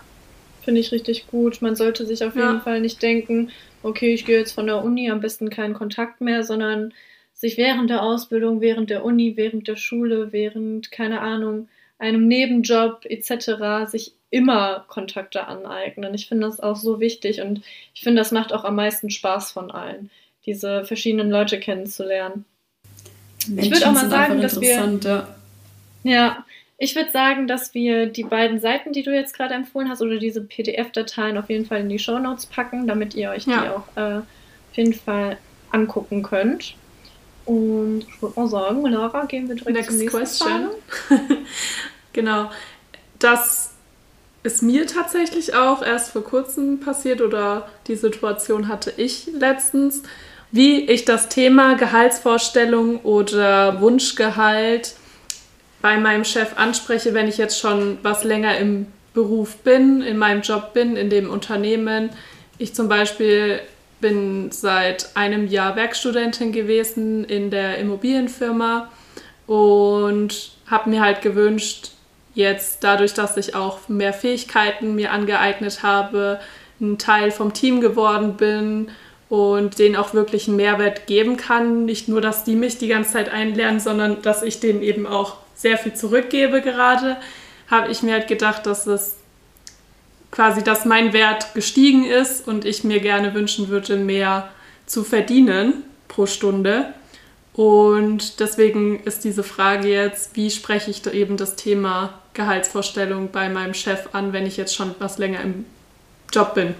finde 0.62 0.80
ich 0.80 0.94
richtig 0.94 1.28
gut. 1.28 1.62
Man 1.62 1.76
sollte 1.76 2.06
sich 2.06 2.24
auf 2.24 2.38
ja. 2.38 2.48
jeden 2.48 2.62
Fall 2.62 2.80
nicht 2.80 3.02
denken, 3.02 3.50
okay, 3.82 4.14
ich 4.14 4.24
gehe 4.26 4.40
jetzt 4.40 4.54
von 4.54 4.68
der 4.68 4.82
Uni, 4.82 5.12
am 5.12 5.20
besten 5.20 5.50
keinen 5.50 5.74
Kontakt 5.74 6.22
mehr, 6.22 6.46
sondern 6.46 6.94
sich 7.34 7.58
während 7.58 7.90
der 7.90 8.02
Ausbildung, 8.02 8.62
während 8.62 8.90
der 8.90 9.04
Uni, 9.04 9.36
während 9.36 9.68
der 9.68 9.76
Schule, 9.76 10.32
während, 10.32 10.90
keine 10.90 11.20
Ahnung, 11.20 11.68
einem 12.04 12.28
Nebenjob 12.28 13.06
etc. 13.06 13.90
sich 13.90 14.14
immer 14.30 14.86
Kontakte 14.88 15.48
aneignen. 15.48 16.14
Ich 16.14 16.28
finde 16.28 16.48
das 16.48 16.60
auch 16.60 16.76
so 16.76 17.00
wichtig 17.00 17.42
und 17.42 17.62
ich 17.94 18.02
finde, 18.02 18.20
das 18.20 18.32
macht 18.32 18.52
auch 18.52 18.66
am 18.66 18.76
meisten 18.76 19.10
Spaß 19.10 19.52
von 19.52 19.72
allen, 19.72 20.10
diese 20.46 20.84
verschiedenen 20.86 21.30
Leute 21.30 21.60
kennenzulernen. 21.60 22.46
Menschen 23.48 23.64
ich 23.64 23.72
würde 23.72 23.88
auch 23.88 23.94
mal 23.94 24.10
sagen, 24.10 24.42
dass 24.42 24.60
wir 24.60 25.00
ja, 25.04 25.28
ja 26.04 26.46
Ich 26.78 26.96
würde 26.96 27.12
sagen, 27.12 27.48
dass 27.48 27.74
wir 27.74 28.08
die 28.08 28.24
beiden 28.24 28.60
Seiten, 28.60 28.92
die 28.92 29.04
du 29.04 29.14
jetzt 29.14 29.36
gerade 29.36 29.54
empfohlen 29.54 29.90
hast, 29.90 30.02
oder 30.02 30.18
diese 30.18 30.42
PDF-Dateien 30.42 31.38
auf 31.38 31.50
jeden 31.50 31.66
Fall 31.66 31.82
in 31.82 31.90
die 31.90 32.00
Show 32.00 32.20
Notes 32.20 32.46
packen, 32.46 32.88
damit 32.88 33.16
ihr 33.16 33.30
euch 33.30 33.46
ja. 33.46 33.62
die 33.62 33.70
auch 33.70 33.98
äh, 33.98 34.18
auf 34.18 34.76
jeden 34.76 34.94
Fall 34.94 35.38
angucken 35.72 36.24
könnt. 36.24 36.76
Und 37.46 38.06
ich 38.08 38.22
würde 38.22 38.40
mal 38.40 38.48
sagen, 38.48 38.86
Lara, 38.86 39.26
gehen 39.26 39.48
wir 39.48 39.56
direkt 39.56 39.76
Next 39.76 39.90
zum 39.90 40.00
nächsten 40.00 40.18
question. 40.18 40.70
genau. 42.14 42.50
Das 43.20 43.72
ist 44.44 44.62
mir 44.62 44.86
tatsächlich 44.88 45.56
auch 45.56 45.82
erst 45.82 46.12
vor 46.12 46.24
kurzem 46.24 46.80
passiert 46.80 47.22
oder 47.22 47.70
die 47.88 47.96
Situation 47.96 48.68
hatte 48.68 48.94
ich 48.98 49.30
letztens, 49.34 50.04
wie 50.52 50.82
ich 50.82 51.06
das 51.06 51.30
Thema 51.30 51.76
Gehaltsvorstellung 51.76 53.00
oder 53.02 53.82
Wunschgehalt 53.82 54.96
bei 55.82 55.98
meinem 55.98 56.26
Chef 56.26 56.58
anspreche, 56.58 57.14
wenn 57.14 57.28
ich 57.28 57.38
jetzt 57.38 57.60
schon 57.60 57.98
was 58.04 58.24
länger 58.24 58.58
im 58.58 58.88
Beruf 59.14 59.58
bin, 59.58 60.02
in 60.02 60.18
meinem 60.18 60.42
Job 60.42 60.74
bin, 60.74 60.96
in 60.96 61.10
dem 61.10 61.30
Unternehmen. 61.30 62.10
Ich 62.58 62.76
zum 62.76 62.88
Beispiel 62.88 63.62
bin 64.00 64.52
seit 64.52 65.16
einem 65.16 65.48
Jahr 65.48 65.76
Werkstudentin 65.76 66.52
gewesen 66.52 67.24
in 67.24 67.50
der 67.50 67.78
Immobilienfirma 67.78 68.92
und 69.48 70.52
habe 70.70 70.90
mir 70.90 71.02
halt 71.02 71.22
gewünscht, 71.22 71.93
jetzt 72.34 72.84
dadurch, 72.84 73.14
dass 73.14 73.38
ich 73.38 73.56
auch 73.56 73.88
mehr 73.88 74.14
Fähigkeiten 74.14 74.96
mir 74.96 75.12
angeeignet 75.12 75.84
habe, 75.84 76.40
ein 76.82 76.98
Teil 76.98 77.32
vom 77.32 77.54
Team 77.54 77.82
geworden 77.82 78.36
bin 78.36 78.90
und 79.30 79.80
denen 79.80 79.96
auch 79.96 80.14
wirklich 80.14 80.48
einen 80.48 80.58
Mehrwert 80.58 81.08
geben 81.08 81.38
kann. 81.38 81.86
Nicht 81.86 82.08
nur, 82.08 82.22
dass 82.22 82.44
die 82.44 82.56
mich 82.56 82.78
die 82.78 82.88
ganze 82.88 83.14
Zeit 83.14 83.30
einlernen, 83.30 83.80
sondern 83.80 84.22
dass 84.22 84.44
ich 84.44 84.60
denen 84.60 84.82
eben 84.82 85.08
auch 85.08 85.38
sehr 85.56 85.78
viel 85.78 85.94
zurückgebe 85.94 86.62
gerade, 86.62 87.18
habe 87.70 87.92
ich 87.92 88.04
mir 88.04 88.14
halt 88.14 88.28
gedacht, 88.28 88.66
dass 88.66 88.86
es 88.88 89.16
quasi, 90.32 90.64
dass 90.64 90.86
mein 90.86 91.14
Wert 91.14 91.54
gestiegen 91.54 92.06
ist 92.06 92.48
und 92.48 92.66
ich 92.66 92.84
mir 92.84 93.00
gerne 93.00 93.34
wünschen 93.34 93.70
würde, 93.70 93.98
mehr 93.98 94.50
zu 94.86 95.04
verdienen 95.04 95.84
pro 96.08 96.26
Stunde. 96.26 96.94
Und 97.54 98.40
deswegen 98.40 99.00
ist 99.04 99.24
diese 99.24 99.44
Frage 99.44 99.88
jetzt, 99.88 100.36
wie 100.36 100.50
spreche 100.50 100.90
ich 100.90 101.04
da 101.04 101.12
eben 101.12 101.38
das 101.38 101.56
Thema 101.56 102.20
Gehaltsvorstellung 102.34 103.32
bei 103.32 103.50
meinem 103.50 103.74
Chef 103.74 104.10
an, 104.14 104.34
wenn 104.34 104.46
ich 104.46 104.58
jetzt 104.58 104.76
schon 104.76 104.96
was 105.00 105.18
länger 105.18 105.42
im 105.42 105.66
Job 106.32 106.56
bin? 106.56 106.74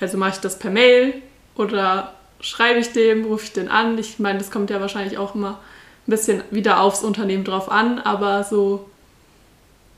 Also 0.00 0.16
mache 0.18 0.30
ich 0.30 0.38
das 0.38 0.58
per 0.58 0.70
Mail 0.70 1.14
oder 1.54 2.14
schreibe 2.40 2.80
ich 2.80 2.92
dem, 2.92 3.24
rufe 3.24 3.44
ich 3.44 3.52
den 3.52 3.68
an? 3.68 3.98
Ich 3.98 4.18
meine, 4.18 4.38
das 4.38 4.50
kommt 4.50 4.70
ja 4.70 4.80
wahrscheinlich 4.80 5.18
auch 5.18 5.34
immer 5.34 5.60
ein 6.06 6.10
bisschen 6.10 6.42
wieder 6.50 6.80
aufs 6.80 7.02
Unternehmen 7.02 7.44
drauf 7.44 7.70
an, 7.70 7.98
aber 8.00 8.44
so, 8.44 8.90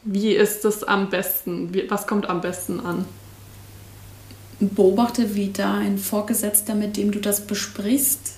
wie 0.04 0.33
ist 0.33 0.64
das 0.64 0.85
am 0.85 1.09
besten? 1.09 1.72
Was 1.88 2.07
kommt 2.07 2.28
am 2.28 2.42
besten 2.42 2.80
an? 2.80 3.07
Beobachte, 4.61 5.35
wie 5.35 5.50
dein 5.50 5.98
Vorgesetzter, 5.98 6.74
mit 6.74 6.96
dem 6.96 7.11
du 7.11 7.18
das 7.18 7.46
besprichst, 7.46 8.35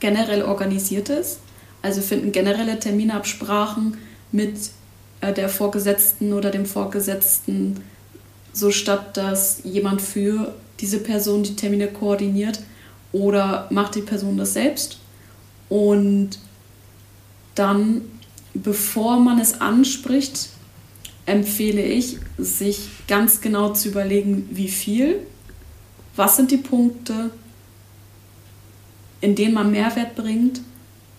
generell 0.00 0.42
organisiert 0.42 1.10
ist. 1.10 1.40
Also 1.88 2.02
finden 2.02 2.32
generelle 2.32 2.78
Terminabsprachen 2.78 3.96
mit 4.30 4.58
äh, 5.22 5.32
der 5.32 5.48
Vorgesetzten 5.48 6.34
oder 6.34 6.50
dem 6.50 6.66
Vorgesetzten 6.66 7.80
so 8.52 8.70
statt, 8.70 9.16
dass 9.16 9.62
jemand 9.64 10.02
für 10.02 10.54
diese 10.80 10.98
Person 10.98 11.44
die 11.44 11.56
Termine 11.56 11.88
koordiniert 11.88 12.60
oder 13.12 13.68
macht 13.70 13.94
die 13.94 14.02
Person 14.02 14.36
das 14.36 14.52
selbst? 14.52 14.98
Und 15.70 16.38
dann, 17.54 18.02
bevor 18.52 19.18
man 19.18 19.38
es 19.40 19.62
anspricht, 19.62 20.50
empfehle 21.24 21.82
ich, 21.82 22.18
sich 22.36 22.80
ganz 23.06 23.40
genau 23.40 23.72
zu 23.72 23.88
überlegen, 23.88 24.46
wie 24.50 24.68
viel, 24.68 25.20
was 26.16 26.36
sind 26.36 26.50
die 26.50 26.58
Punkte, 26.58 27.30
in 29.22 29.34
denen 29.34 29.54
man 29.54 29.70
Mehrwert 29.70 30.14
bringt 30.14 30.60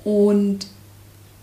und 0.03 0.67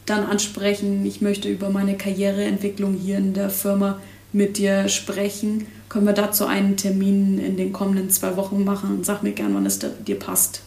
dann 0.07 0.25
ansprechen, 0.25 1.05
ich 1.05 1.21
möchte 1.21 1.49
über 1.49 1.71
meine 1.71 1.97
Karriereentwicklung 1.97 2.95
hier 2.95 3.19
in 3.19 3.35
der 3.35 3.51
Firma 3.51 3.99
mit 4.33 4.59
dir 4.59 4.89
sprechen. 4.89 5.67
Können 5.89 6.07
wir 6.07 6.13
dazu 6.13 6.47
einen 6.47 6.77
Termin 6.77 7.39
in 7.39 7.57
den 7.57 7.73
kommenden 7.73 8.11
zwei 8.11 8.37
Wochen 8.37 8.65
machen 8.65 8.91
und 8.91 9.07
sag 9.07 9.23
mir 9.23 9.33
gern, 9.33 9.55
wann 9.55 9.67
es 9.67 9.79
dir 9.79 10.19
passt. 10.19 10.63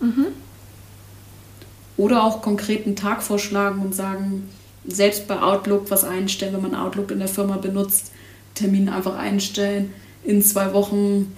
Mhm. 0.00 0.26
Oder 1.96 2.24
auch 2.24 2.42
konkreten 2.42 2.96
Tag 2.96 3.22
vorschlagen 3.22 3.80
und 3.80 3.94
sagen, 3.94 4.48
selbst 4.86 5.26
bei 5.26 5.40
Outlook 5.40 5.90
was 5.90 6.04
einstellen, 6.04 6.54
wenn 6.54 6.70
man 6.70 6.74
Outlook 6.74 7.10
in 7.10 7.18
der 7.18 7.28
Firma 7.28 7.56
benutzt, 7.56 8.12
Termin 8.54 8.88
einfach 8.88 9.16
einstellen. 9.16 9.92
In 10.22 10.42
zwei 10.42 10.72
Wochen 10.72 11.32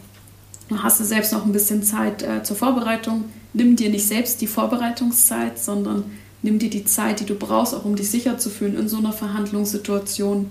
hast 0.76 1.00
du 1.00 1.04
selbst 1.04 1.32
noch 1.32 1.44
ein 1.44 1.52
bisschen 1.52 1.82
Zeit 1.82 2.22
äh, 2.22 2.42
zur 2.42 2.56
Vorbereitung. 2.56 3.24
Nimm 3.52 3.76
dir 3.76 3.90
nicht 3.90 4.06
selbst 4.06 4.40
die 4.40 4.46
Vorbereitungszeit, 4.46 5.58
sondern 5.58 6.04
nimm 6.42 6.58
dir 6.58 6.70
die 6.70 6.84
Zeit, 6.84 7.20
die 7.20 7.26
du 7.26 7.34
brauchst, 7.34 7.74
auch 7.74 7.84
um 7.84 7.96
dich 7.96 8.10
sicher 8.10 8.38
zu 8.38 8.50
fühlen 8.50 8.76
in 8.76 8.88
so 8.88 8.98
einer 8.98 9.12
Verhandlungssituation. 9.12 10.50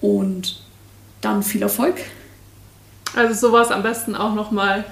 Und 0.00 0.62
dann 1.20 1.42
viel 1.42 1.62
Erfolg. 1.62 1.96
Also 3.16 3.48
sowas 3.48 3.70
am 3.70 3.82
besten 3.82 4.14
auch 4.14 4.34
nochmal 4.34 4.84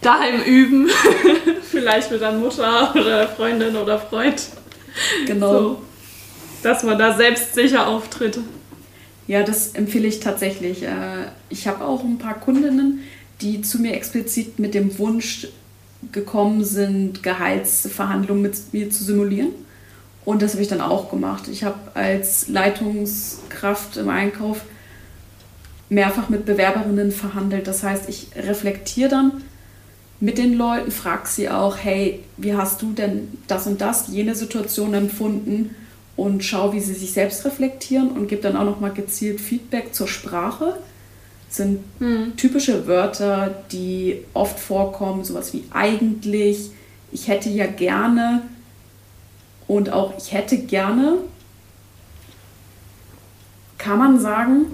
daheim 0.00 0.42
üben. 0.42 0.88
Vielleicht 1.62 2.10
mit 2.10 2.20
deiner 2.20 2.38
Mutter 2.38 2.92
oder 2.94 3.28
Freundin 3.28 3.76
oder 3.76 3.98
Freund. 3.98 4.42
Genau. 5.26 5.52
So, 5.52 5.82
dass 6.62 6.82
man 6.82 6.98
da 6.98 7.16
selbstsicher 7.16 7.86
auftritt. 7.86 8.38
Ja, 9.26 9.44
das 9.44 9.74
empfehle 9.74 10.08
ich 10.08 10.18
tatsächlich. 10.18 10.82
Äh, 10.82 11.26
ich 11.48 11.68
habe 11.68 11.84
auch 11.84 12.02
ein 12.02 12.18
paar 12.18 12.34
Kundinnen, 12.34 13.00
die 13.40 13.62
zu 13.62 13.78
mir 13.78 13.94
explizit 13.94 14.58
mit 14.58 14.74
dem 14.74 14.98
Wunsch 14.98 15.48
gekommen 16.12 16.64
sind, 16.64 17.22
Gehaltsverhandlungen 17.22 18.42
mit 18.42 18.54
mir 18.72 18.90
zu 18.90 19.04
simulieren. 19.04 19.50
Und 20.24 20.42
das 20.42 20.52
habe 20.52 20.62
ich 20.62 20.68
dann 20.68 20.80
auch 20.80 21.10
gemacht. 21.10 21.48
Ich 21.48 21.64
habe 21.64 21.78
als 21.94 22.48
Leitungskraft 22.48 23.96
im 23.96 24.08
Einkauf 24.08 24.62
mehrfach 25.88 26.28
mit 26.28 26.46
Bewerberinnen 26.46 27.10
verhandelt. 27.10 27.66
Das 27.66 27.82
heißt, 27.82 28.08
ich 28.08 28.28
reflektiere 28.36 29.10
dann, 29.10 29.42
mit 30.20 30.36
den 30.36 30.52
Leuten, 30.54 30.90
frag 30.90 31.26
sie 31.26 31.48
auch, 31.48 31.78
hey, 31.78 32.20
wie 32.36 32.54
hast 32.54 32.82
du 32.82 32.92
denn 32.92 33.28
das 33.48 33.66
und 33.66 33.80
das, 33.80 34.08
jene 34.08 34.34
Situation 34.34 34.92
empfunden 34.92 35.74
und 36.14 36.44
schau, 36.44 36.74
wie 36.74 36.80
sie 36.80 36.92
sich 36.92 37.12
selbst 37.12 37.46
reflektieren 37.46 38.10
und 38.10 38.28
gib 38.28 38.42
dann 38.42 38.54
auch 38.54 38.66
nochmal 38.66 38.92
gezielt 38.92 39.40
Feedback 39.40 39.94
zur 39.94 40.06
Sprache. 40.06 40.76
Sind 41.50 41.80
hm. 41.98 42.36
typische 42.36 42.86
Wörter, 42.86 43.54
die 43.70 44.24
oft 44.32 44.58
vorkommen, 44.58 45.24
sowas 45.24 45.52
wie 45.52 45.64
eigentlich, 45.70 46.70
ich 47.12 47.28
hätte 47.28 47.50
ja 47.50 47.66
gerne 47.66 48.42
und 49.66 49.92
auch 49.92 50.14
ich 50.16 50.32
hätte 50.32 50.56
gerne, 50.58 51.18
kann 53.78 53.98
man 53.98 54.20
sagen. 54.20 54.66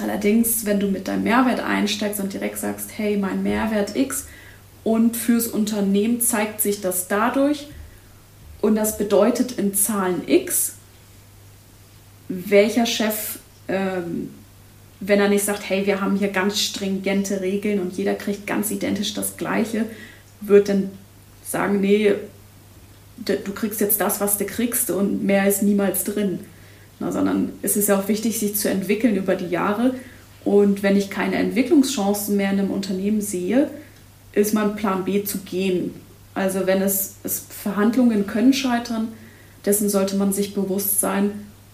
Allerdings, 0.00 0.64
wenn 0.64 0.78
du 0.78 0.88
mit 0.88 1.08
deinem 1.08 1.24
Mehrwert 1.24 1.60
einsteigst 1.60 2.20
und 2.20 2.32
direkt 2.32 2.58
sagst, 2.58 2.90
hey, 2.96 3.16
mein 3.16 3.42
Mehrwert 3.42 3.96
X 3.96 4.26
und 4.84 5.16
fürs 5.16 5.48
Unternehmen 5.48 6.20
zeigt 6.20 6.60
sich 6.60 6.80
das 6.80 7.08
dadurch, 7.08 7.66
und 8.62 8.74
das 8.74 8.98
bedeutet 8.98 9.52
in 9.52 9.74
Zahlen 9.74 10.22
X, 10.26 10.74
welcher 12.28 12.86
Chef, 12.86 13.38
ähm, 13.68 14.30
wenn 15.00 15.20
er 15.20 15.28
nicht 15.28 15.44
sagt, 15.44 15.68
hey, 15.68 15.86
wir 15.86 16.00
haben 16.00 16.16
hier 16.16 16.28
ganz 16.28 16.60
stringente 16.60 17.40
Regeln 17.40 17.80
und 17.80 17.96
jeder 17.96 18.14
kriegt 18.14 18.46
ganz 18.46 18.70
identisch 18.70 19.14
das 19.14 19.36
Gleiche, 19.36 19.84
wird 20.40 20.68
dann 20.68 20.90
sagen, 21.44 21.80
nee, 21.80 22.14
du 23.16 23.52
kriegst 23.52 23.80
jetzt 23.80 24.00
das, 24.00 24.20
was 24.20 24.38
du 24.38 24.44
kriegst 24.44 24.90
und 24.90 25.24
mehr 25.24 25.46
ist 25.46 25.62
niemals 25.62 26.04
drin. 26.04 26.40
Na, 26.98 27.12
sondern 27.12 27.52
es 27.62 27.76
ist 27.76 27.88
ja 27.88 27.98
auch 27.98 28.08
wichtig, 28.08 28.38
sich 28.38 28.56
zu 28.56 28.70
entwickeln 28.70 29.16
über 29.16 29.34
die 29.34 29.48
Jahre. 29.48 29.94
Und 30.44 30.82
wenn 30.82 30.96
ich 30.96 31.10
keine 31.10 31.36
Entwicklungschancen 31.36 32.36
mehr 32.36 32.52
in 32.52 32.60
einem 32.60 32.70
Unternehmen 32.70 33.20
sehe, 33.20 33.70
ist 34.32 34.54
mein 34.54 34.76
Plan 34.76 35.04
B 35.04 35.24
zu 35.24 35.38
gehen. 35.38 35.94
Also 36.34 36.66
wenn 36.66 36.82
es, 36.82 37.16
es 37.22 37.44
Verhandlungen 37.48 38.26
können 38.26 38.52
scheitern, 38.52 39.08
dessen 39.64 39.88
sollte 39.88 40.16
man 40.16 40.32
sich 40.32 40.54
bewusst 40.54 41.00
sein. 41.00 41.32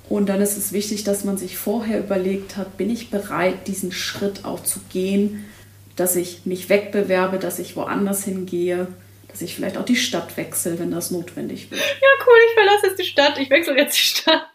Und 0.08 0.28
dann 0.28 0.40
ist 0.40 0.56
es 0.56 0.72
wichtig, 0.72 1.04
dass 1.04 1.24
man 1.24 1.38
sich 1.38 1.56
vorher 1.56 1.98
überlegt 1.98 2.56
hat, 2.56 2.76
bin 2.76 2.90
ich 2.90 3.10
bereit, 3.10 3.66
diesen 3.66 3.92
Schritt 3.92 4.44
auch 4.44 4.62
zu 4.62 4.80
gehen, 4.92 5.44
dass 5.96 6.16
ich 6.16 6.44
mich 6.44 6.68
wegbewerbe, 6.68 7.38
dass 7.38 7.58
ich 7.58 7.76
woanders 7.76 8.24
hingehe, 8.24 8.88
dass 9.28 9.42
ich 9.42 9.54
vielleicht 9.54 9.78
auch 9.78 9.84
die 9.84 9.96
Stadt 9.96 10.36
wechsle, 10.36 10.78
wenn 10.78 10.90
das 10.90 11.10
notwendig 11.10 11.70
wird. 11.70 11.80
Ja, 11.80 12.26
cool, 12.26 12.38
ich 12.48 12.54
verlasse 12.54 12.86
jetzt 12.88 12.98
die 12.98 13.04
Stadt, 13.04 13.38
ich 13.38 13.50
wechsle 13.50 13.76
jetzt 13.76 13.96
die 13.96 14.02
Stadt. 14.02 14.46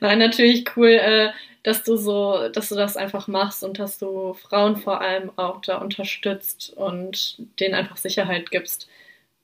Nein, 0.00 0.18
natürlich 0.18 0.64
cool. 0.76 0.90
Äh, 0.90 1.30
dass 1.64 1.82
du 1.82 1.96
so, 1.96 2.48
dass 2.50 2.68
du 2.68 2.76
das 2.76 2.96
einfach 2.96 3.26
machst 3.26 3.64
und 3.64 3.78
dass 3.78 3.98
du 3.98 4.34
Frauen 4.34 4.76
vor 4.76 5.00
allem 5.00 5.32
auch 5.36 5.62
da 5.62 5.78
unterstützt 5.78 6.74
und 6.76 7.38
denen 7.58 7.74
einfach 7.74 7.96
Sicherheit 7.96 8.50
gibst, 8.50 8.86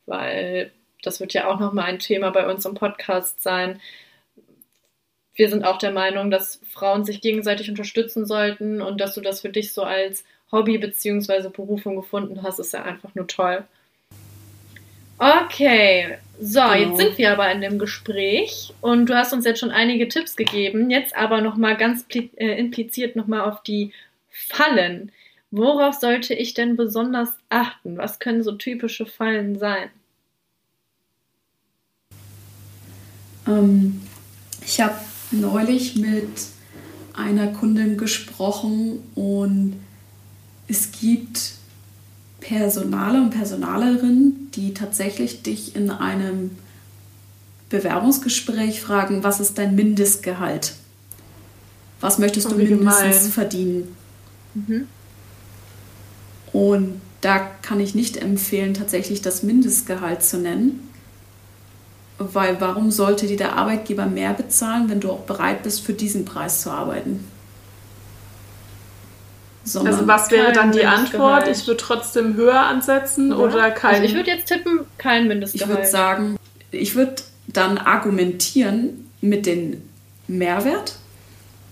weil 0.04 0.70
das 1.02 1.18
wird 1.18 1.32
ja 1.32 1.48
auch 1.48 1.58
nochmal 1.58 1.86
ein 1.86 1.98
Thema 1.98 2.30
bei 2.30 2.46
uns 2.46 2.66
im 2.66 2.74
Podcast 2.74 3.42
sein. 3.42 3.80
Wir 5.40 5.48
sind 5.48 5.64
auch 5.64 5.78
der 5.78 5.90
Meinung, 5.90 6.30
dass 6.30 6.60
Frauen 6.70 7.06
sich 7.06 7.22
gegenseitig 7.22 7.70
unterstützen 7.70 8.26
sollten 8.26 8.82
und 8.82 9.00
dass 9.00 9.14
du 9.14 9.22
das 9.22 9.40
für 9.40 9.48
dich 9.48 9.72
so 9.72 9.84
als 9.84 10.22
Hobby 10.52 10.76
bzw. 10.76 11.48
Berufung 11.48 11.96
gefunden 11.96 12.42
hast, 12.42 12.58
ist 12.58 12.74
ja 12.74 12.82
einfach 12.82 13.14
nur 13.14 13.26
toll. 13.26 13.64
Okay, 15.16 16.18
so, 16.38 16.60
genau. 16.60 16.74
jetzt 16.74 16.98
sind 16.98 17.16
wir 17.16 17.32
aber 17.32 17.50
in 17.50 17.62
dem 17.62 17.78
Gespräch 17.78 18.74
und 18.82 19.06
du 19.06 19.16
hast 19.16 19.32
uns 19.32 19.46
jetzt 19.46 19.60
schon 19.60 19.70
einige 19.70 20.08
Tipps 20.08 20.36
gegeben. 20.36 20.90
Jetzt 20.90 21.16
aber 21.16 21.40
nochmal 21.40 21.78
ganz 21.78 22.04
äh, 22.12 22.58
impliziert 22.58 23.16
nochmal 23.16 23.40
auf 23.40 23.62
die 23.62 23.94
Fallen. 24.28 25.10
Worauf 25.50 25.94
sollte 25.94 26.34
ich 26.34 26.52
denn 26.52 26.76
besonders 26.76 27.30
achten? 27.48 27.96
Was 27.96 28.18
können 28.18 28.42
so 28.42 28.52
typische 28.52 29.06
Fallen 29.06 29.58
sein? 29.58 29.88
Ähm, 33.48 34.02
ich 34.62 34.78
habe 34.82 34.96
neulich 35.30 35.96
mit 35.96 36.28
einer 37.14 37.48
Kundin 37.48 37.96
gesprochen 37.96 39.00
und 39.14 39.74
es 40.68 40.92
gibt 40.92 41.52
Personale 42.40 43.20
und 43.20 43.30
Personalerinnen, 43.30 44.50
die 44.54 44.74
tatsächlich 44.74 45.42
dich 45.42 45.76
in 45.76 45.90
einem 45.90 46.50
Bewerbungsgespräch 47.68 48.80
fragen, 48.80 49.22
was 49.22 49.40
ist 49.40 49.58
dein 49.58 49.74
Mindestgehalt? 49.74 50.74
Was 52.00 52.18
möchtest 52.18 52.50
du 52.50 52.56
mindestens 52.56 53.18
gemein. 53.18 53.30
verdienen? 53.30 53.96
Mhm. 54.54 54.86
Und 56.52 57.00
da 57.20 57.38
kann 57.38 57.80
ich 57.80 57.94
nicht 57.94 58.16
empfehlen, 58.16 58.74
tatsächlich 58.74 59.22
das 59.22 59.42
Mindestgehalt 59.42 60.22
zu 60.22 60.38
nennen, 60.38 60.88
weil 62.20 62.60
warum 62.60 62.90
sollte 62.90 63.26
dir 63.26 63.36
der 63.36 63.56
Arbeitgeber 63.56 64.06
mehr 64.06 64.34
bezahlen, 64.34 64.90
wenn 64.90 65.00
du 65.00 65.10
auch 65.10 65.20
bereit 65.20 65.62
bist, 65.62 65.80
für 65.80 65.94
diesen 65.94 66.24
Preis 66.24 66.60
zu 66.60 66.70
arbeiten? 66.70 67.24
Sondern 69.64 69.94
also 69.94 70.06
was 70.06 70.30
wäre 70.30 70.52
dann 70.52 70.72
die 70.72 70.84
Antwort? 70.84 71.48
Ich 71.48 71.66
würde 71.66 71.80
trotzdem 71.80 72.34
höher 72.34 72.60
ansetzen 72.60 73.32
oder, 73.32 73.54
oder 73.54 73.70
kein? 73.70 73.96
Also 73.96 74.04
ich 74.04 74.14
würde 74.14 74.30
jetzt 74.30 74.46
tippen, 74.46 74.80
kein 74.98 75.28
Mindestgehalt. 75.28 75.70
Ich 75.70 75.76
würde 75.76 75.88
sagen, 75.88 76.36
ich 76.70 76.94
würde 76.94 77.16
dann 77.46 77.78
argumentieren 77.78 79.10
mit 79.20 79.46
dem 79.46 79.82
Mehrwert 80.28 80.96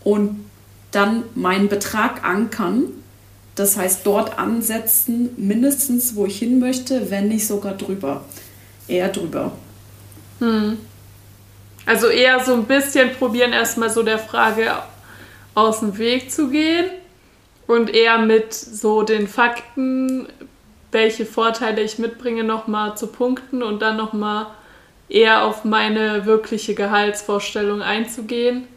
und 0.05 0.45
dann 0.91 1.25
meinen 1.35 1.69
Betrag 1.69 2.25
ankern. 2.25 2.85
Das 3.55 3.77
heißt, 3.77 4.07
dort 4.07 4.39
ansetzen, 4.39 5.31
mindestens 5.37 6.15
wo 6.15 6.27
ich 6.27 6.39
hin 6.39 6.61
möchte, 6.61 7.11
wenn 7.11 7.29
nicht 7.29 7.47
sogar 7.47 7.75
drüber. 7.75 8.25
Eher 8.87 9.09
drüber. 9.09 9.53
Hm. 10.41 10.79
Also 11.87 12.09
eher 12.09 12.41
so 12.41 12.53
ein 12.53 12.65
bisschen 12.65 13.15
probieren, 13.15 13.53
erstmal 13.53 13.91
so 13.91 14.03
der 14.03 14.19
Frage 14.19 14.71
aus 15.55 15.81
dem 15.81 15.97
Weg 15.99 16.31
zu 16.31 16.51
gehen 16.51 16.91
und 17.67 17.95
eher 17.95 18.19
mit 18.19 18.53
so 18.53 19.03
den 19.03 19.27
Fakten, 19.27 20.29
welche 20.93 21.27
Vorteile 21.27 21.83
ich 21.83 21.99
mitbringe, 21.99 22.45
nochmal 22.45 22.97
zu 22.97 23.07
punkten 23.07 23.63
und 23.63 23.81
dann 23.81 23.97
nochmal 23.97 24.47
eher 25.09 25.45
auf 25.45 25.65
meine 25.65 26.27
wirkliche 26.27 26.75
Gehaltsvorstellung 26.75 27.83
einzugehen 27.83 28.69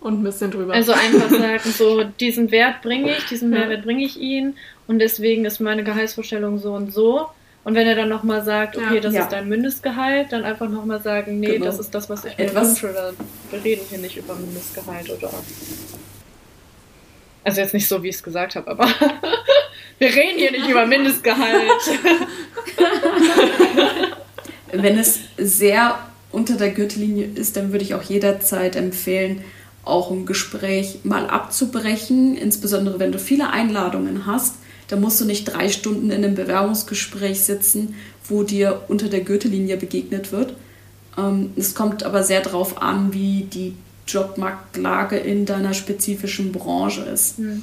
und 0.00 0.20
ein 0.20 0.22
bisschen 0.22 0.50
drüber. 0.50 0.74
Also 0.74 0.92
einfach 0.92 1.30
sagen, 1.30 1.60
so 1.64 2.04
diesen 2.04 2.50
Wert 2.50 2.82
bringe 2.82 3.12
ich, 3.12 3.26
diesen 3.26 3.50
Mehrwert 3.50 3.82
bringe 3.82 4.04
ich 4.04 4.18
Ihnen 4.18 4.56
und 4.86 4.98
deswegen 4.98 5.44
ist 5.44 5.60
meine 5.60 5.84
Gehaltsvorstellung 5.84 6.58
so 6.58 6.72
und 6.72 6.92
so. 6.92 7.28
Und 7.62 7.74
wenn 7.74 7.86
er 7.86 7.94
dann 7.94 8.08
nochmal 8.08 8.42
sagt, 8.42 8.76
okay, 8.76 8.96
ja. 8.96 9.00
das 9.00 9.14
ja. 9.14 9.22
ist 9.22 9.32
dein 9.32 9.48
Mindestgehalt, 9.48 10.32
dann 10.32 10.44
einfach 10.44 10.68
nochmal 10.68 11.02
sagen, 11.02 11.40
nee, 11.40 11.54
genau. 11.54 11.66
das 11.66 11.78
ist 11.78 11.94
das, 11.94 12.08
was 12.08 12.24
ich 12.24 12.36
mir 12.38 12.54
wünsche. 12.54 12.90
Oder 12.90 13.12
wir 13.50 13.62
reden 13.62 13.82
hier 13.88 13.98
nicht 13.98 14.16
über 14.16 14.34
Mindestgehalt 14.34 15.10
oder. 15.10 15.30
Also 17.44 17.60
jetzt 17.60 17.74
nicht 17.74 17.86
so, 17.86 18.02
wie 18.02 18.08
ich 18.08 18.16
es 18.16 18.22
gesagt 18.22 18.56
habe, 18.56 18.70
aber 18.70 18.86
wir 19.98 20.08
reden 20.08 20.38
hier 20.38 20.52
nicht 20.52 20.68
über 20.68 20.86
Mindestgehalt. 20.86 21.70
wenn 24.72 24.98
es 24.98 25.20
sehr 25.36 25.98
unter 26.32 26.56
der 26.56 26.70
Gürtellinie 26.70 27.26
ist, 27.26 27.56
dann 27.56 27.72
würde 27.72 27.84
ich 27.84 27.94
auch 27.94 28.02
jederzeit 28.02 28.76
empfehlen, 28.76 29.44
auch 29.84 30.10
ein 30.10 30.24
Gespräch 30.24 31.00
mal 31.02 31.28
abzubrechen, 31.28 32.36
insbesondere 32.36 32.98
wenn 33.00 33.12
du 33.12 33.18
viele 33.18 33.50
Einladungen 33.50 34.26
hast 34.26 34.54
da 34.90 34.96
musst 34.96 35.20
du 35.20 35.24
nicht 35.24 35.44
drei 35.44 35.68
Stunden 35.68 36.10
in 36.10 36.24
einem 36.24 36.34
Bewerbungsgespräch 36.34 37.40
sitzen, 37.42 37.94
wo 38.28 38.42
dir 38.42 38.82
unter 38.88 39.08
der 39.08 39.20
Gürtellinie 39.20 39.76
begegnet 39.76 40.32
wird. 40.32 40.54
Ähm, 41.16 41.52
es 41.56 41.76
kommt 41.76 42.02
aber 42.02 42.24
sehr 42.24 42.40
darauf 42.40 42.82
an, 42.82 43.12
wie 43.12 43.44
die 43.44 43.76
Jobmarktlage 44.08 45.16
in 45.16 45.46
deiner 45.46 45.74
spezifischen 45.74 46.50
Branche 46.50 47.02
ist. 47.02 47.38
Mhm. 47.38 47.62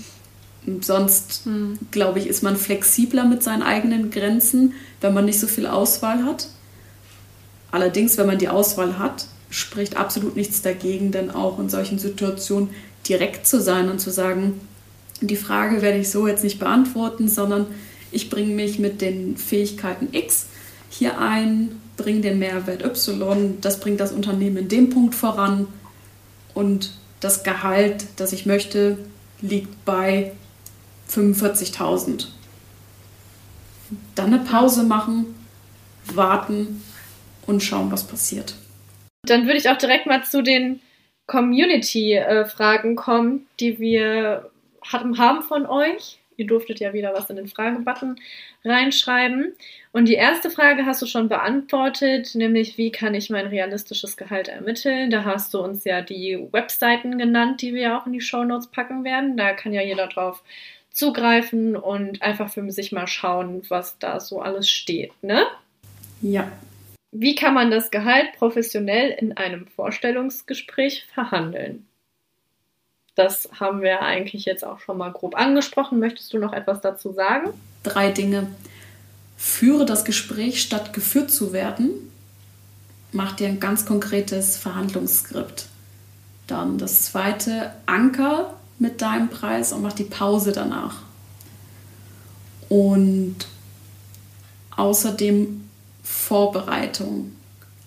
Sonst, 0.80 1.46
mhm. 1.46 1.78
glaube 1.92 2.20
ich, 2.20 2.28
ist 2.28 2.44
man 2.44 2.56
flexibler 2.56 3.26
mit 3.26 3.44
seinen 3.44 3.62
eigenen 3.62 4.10
Grenzen, 4.10 4.74
wenn 5.02 5.14
man 5.14 5.26
nicht 5.26 5.40
so 5.40 5.48
viel 5.48 5.68
Auswahl 5.68 6.24
hat. 6.24 6.48
Allerdings, 7.72 8.18
wenn 8.18 8.28
man 8.28 8.38
die 8.38 8.48
Auswahl 8.48 9.00
hat, 9.00 9.28
spricht 9.50 9.98
absolut 9.98 10.38
nichts 10.38 10.62
dagegen, 10.62 11.12
denn 11.12 11.30
auch 11.30 11.60
in 11.60 11.68
solchen 11.68 12.00
Situationen 12.00 12.70
direkt 13.08 13.48
zu 13.48 13.62
sein 13.62 13.90
und 13.90 14.00
zu 14.00 14.12
sagen, 14.12 14.62
die 15.22 15.36
Frage 15.36 15.82
werde 15.82 16.00
ich 16.00 16.10
so 16.10 16.28
jetzt 16.28 16.44
nicht 16.44 16.60
beantworten, 16.60 17.28
sondern 17.28 17.68
ich 18.12 18.30
bringe 18.30 18.54
mich 18.54 18.80
mit 18.80 19.02
den 19.02 19.38
Fähigkeiten 19.38 20.10
X 20.12 20.48
hier 20.90 21.20
ein, 21.20 21.82
bringe 21.98 22.22
den 22.22 22.40
Mehrwert 22.40 22.84
Y, 22.84 23.58
das 23.62 23.80
bringt 23.80 24.00
das 24.00 24.12
Unternehmen 24.12 24.58
in 24.58 24.68
dem 24.68 24.90
Punkt 24.90 25.16
voran 25.16 25.68
und 26.54 26.92
das 27.20 27.44
Gehalt, 27.44 28.06
das 28.18 28.32
ich 28.32 28.46
möchte, 28.46 28.98
liegt 29.42 29.86
bei 29.86 30.32
45.000. 31.12 32.28
Dann 34.16 34.34
eine 34.34 34.44
Pause 34.44 34.84
machen, 34.84 35.36
warten 36.14 36.84
und 37.46 37.64
schauen, 37.64 37.92
was 37.92 38.06
passiert. 38.06 38.56
Dann 39.24 39.46
würde 39.46 39.58
ich 39.58 39.70
auch 39.70 39.78
direkt 39.78 40.06
mal 40.06 40.24
zu 40.24 40.42
den 40.42 40.82
Community-Fragen 41.26 42.96
kommen, 42.96 43.48
die 43.60 43.80
wir 43.80 44.50
haben 44.92 45.42
von 45.44 45.66
euch. 45.66 46.20
Ihr 46.38 46.46
durftet 46.46 46.80
ja 46.80 46.94
wieder 46.94 47.14
was 47.14 47.30
in 47.32 47.36
den 47.36 47.48
Fragebutton 47.48 48.20
reinschreiben. 48.64 49.54
Und 49.92 50.06
die 50.08 50.14
erste 50.14 50.52
Frage 50.52 50.86
hast 50.86 51.02
du 51.02 51.08
schon 51.08 51.30
beantwortet, 51.30 52.36
nämlich 52.36 52.78
wie 52.78 52.92
kann 52.92 53.16
ich 53.16 53.32
mein 53.32 53.48
realistisches 53.48 54.18
Gehalt 54.18 54.48
ermitteln? 54.48 55.10
Da 55.10 55.26
hast 55.26 55.56
du 55.56 55.60
uns 55.60 55.84
ja 55.84 56.02
die 56.02 56.48
Webseiten 56.52 57.18
genannt, 57.18 57.64
die 57.64 57.74
wir 57.74 57.98
auch 57.98 58.06
in 58.06 58.14
die 58.14 58.22
Show 58.22 58.44
Notes 58.44 58.68
packen 58.68 59.04
werden. 59.04 59.36
Da 59.36 59.54
kann 59.54 59.74
ja 59.74 59.82
jeder 59.82 60.08
drauf 60.08 60.44
zugreifen 60.92 61.76
und 61.76 62.22
einfach 62.22 62.50
für 62.50 62.70
sich 62.72 62.92
mal 62.92 63.08
schauen, 63.08 63.64
was 63.70 63.98
da 63.98 64.20
so 64.20 64.40
alles 64.42 64.70
steht, 64.70 65.12
ne? 65.24 65.46
Ja. 66.22 66.52
Wie 67.12 67.36
kann 67.36 67.54
man 67.54 67.72
das 67.72 67.90
Gehalt 67.90 68.34
professionell 68.38 69.10
in 69.12 69.38
einem 69.38 69.68
Vorstellungsgespräch 69.68 71.06
verhandeln? 71.14 71.88
Das 73.18 73.50
haben 73.60 73.82
wir 73.82 74.04
eigentlich 74.04 74.46
jetzt 74.46 74.64
auch 74.64 74.80
schon 74.80 75.00
mal 75.00 75.12
grob 75.12 75.36
angesprochen. 75.36 75.98
Möchtest 75.98 76.32
du 76.34 76.38
noch 76.38 76.54
etwas 76.54 76.82
dazu 76.82 77.14
sagen? 77.14 77.50
Drei 77.82 78.12
Dinge. 78.12 78.46
Führe 79.36 79.86
das 79.86 80.06
Gespräch 80.06 80.62
statt 80.62 80.94
geführt 80.94 81.32
zu 81.32 81.52
werden. 81.52 81.90
Mach 83.12 83.32
dir 83.32 83.48
ein 83.48 83.60
ganz 83.60 83.88
konkretes 83.88 84.58
Verhandlungsskript. 84.58 85.66
Dann 86.46 86.78
das 86.78 87.06
zweite, 87.06 87.72
Anker 87.88 88.54
mit 88.78 89.02
deinem 89.02 89.30
Preis 89.30 89.74
und 89.74 89.82
mach 89.82 89.94
die 89.94 90.04
Pause 90.04 90.52
danach. 90.52 90.98
Und 92.70 93.48
außerdem 94.76 95.68
Vorbereitung. 96.04 97.32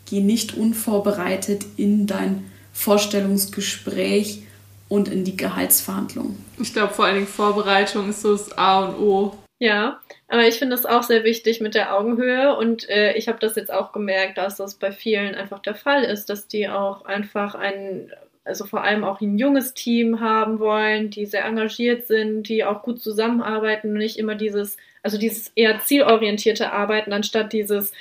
Geh 0.06 0.22
nicht 0.22 0.56
unvorbereitet 0.56 1.64
in 1.76 2.08
dein 2.08 2.50
Vorstellungsgespräch 2.72 4.42
und 4.90 5.08
in 5.08 5.24
die 5.24 5.36
Gehaltsverhandlungen. 5.36 6.44
Ich 6.60 6.74
glaube, 6.74 6.92
vor 6.92 7.06
allen 7.06 7.14
Dingen 7.14 7.26
Vorbereitung 7.26 8.10
ist 8.10 8.20
so 8.20 8.32
das 8.32 8.58
A 8.58 8.84
und 8.84 8.98
O. 9.00 9.34
Ja, 9.60 10.00
aber 10.26 10.48
ich 10.48 10.58
finde 10.58 10.74
es 10.74 10.84
auch 10.84 11.04
sehr 11.04 11.22
wichtig 11.22 11.60
mit 11.60 11.74
der 11.74 11.96
Augenhöhe 11.96 12.56
und 12.56 12.88
äh, 12.88 13.12
ich 13.14 13.28
habe 13.28 13.38
das 13.38 13.56
jetzt 13.56 13.72
auch 13.72 13.92
gemerkt, 13.92 14.36
dass 14.36 14.56
das 14.56 14.74
bei 14.74 14.90
vielen 14.90 15.34
einfach 15.34 15.60
der 15.60 15.74
Fall 15.74 16.02
ist, 16.02 16.28
dass 16.28 16.48
die 16.48 16.68
auch 16.68 17.04
einfach 17.04 17.54
ein, 17.54 18.10
also 18.42 18.64
vor 18.64 18.82
allem 18.82 19.04
auch 19.04 19.20
ein 19.20 19.38
junges 19.38 19.74
Team 19.74 20.20
haben 20.20 20.58
wollen, 20.58 21.10
die 21.10 21.26
sehr 21.26 21.44
engagiert 21.44 22.06
sind, 22.06 22.44
die 22.48 22.64
auch 22.64 22.82
gut 22.82 23.00
zusammenarbeiten 23.00 23.90
und 23.90 23.98
nicht 23.98 24.18
immer 24.18 24.34
dieses, 24.34 24.76
also 25.02 25.18
dieses 25.18 25.52
eher 25.54 25.78
zielorientierte 25.80 26.72
Arbeiten 26.72 27.12
anstatt 27.12 27.52
dieses 27.52 27.92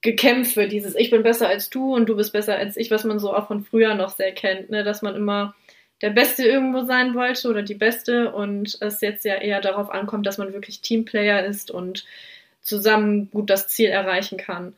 Gekämpfe, 0.00 0.68
dieses 0.68 0.94
Ich 0.94 1.10
bin 1.10 1.22
besser 1.22 1.48
als 1.48 1.68
du 1.70 1.94
und 1.94 2.08
du 2.08 2.16
bist 2.16 2.32
besser 2.32 2.56
als 2.56 2.76
ich, 2.76 2.90
was 2.90 3.04
man 3.04 3.18
so 3.18 3.34
auch 3.34 3.46
von 3.48 3.62
früher 3.62 3.94
noch 3.94 4.10
sehr 4.10 4.32
kennt, 4.32 4.70
ne? 4.70 4.84
dass 4.84 5.02
man 5.02 5.14
immer 5.14 5.54
der 6.02 6.10
Beste 6.10 6.44
irgendwo 6.44 6.84
sein 6.84 7.14
wollte 7.14 7.48
oder 7.48 7.62
die 7.62 7.74
Beste 7.74 8.32
und 8.32 8.76
es 8.80 9.00
jetzt 9.00 9.24
ja 9.24 9.34
eher 9.34 9.60
darauf 9.60 9.90
ankommt, 9.90 10.26
dass 10.26 10.38
man 10.38 10.52
wirklich 10.52 10.80
Teamplayer 10.80 11.44
ist 11.44 11.70
und 11.70 12.04
zusammen 12.62 13.30
gut 13.30 13.48
das 13.48 13.68
Ziel 13.68 13.88
erreichen 13.88 14.38
kann. 14.38 14.74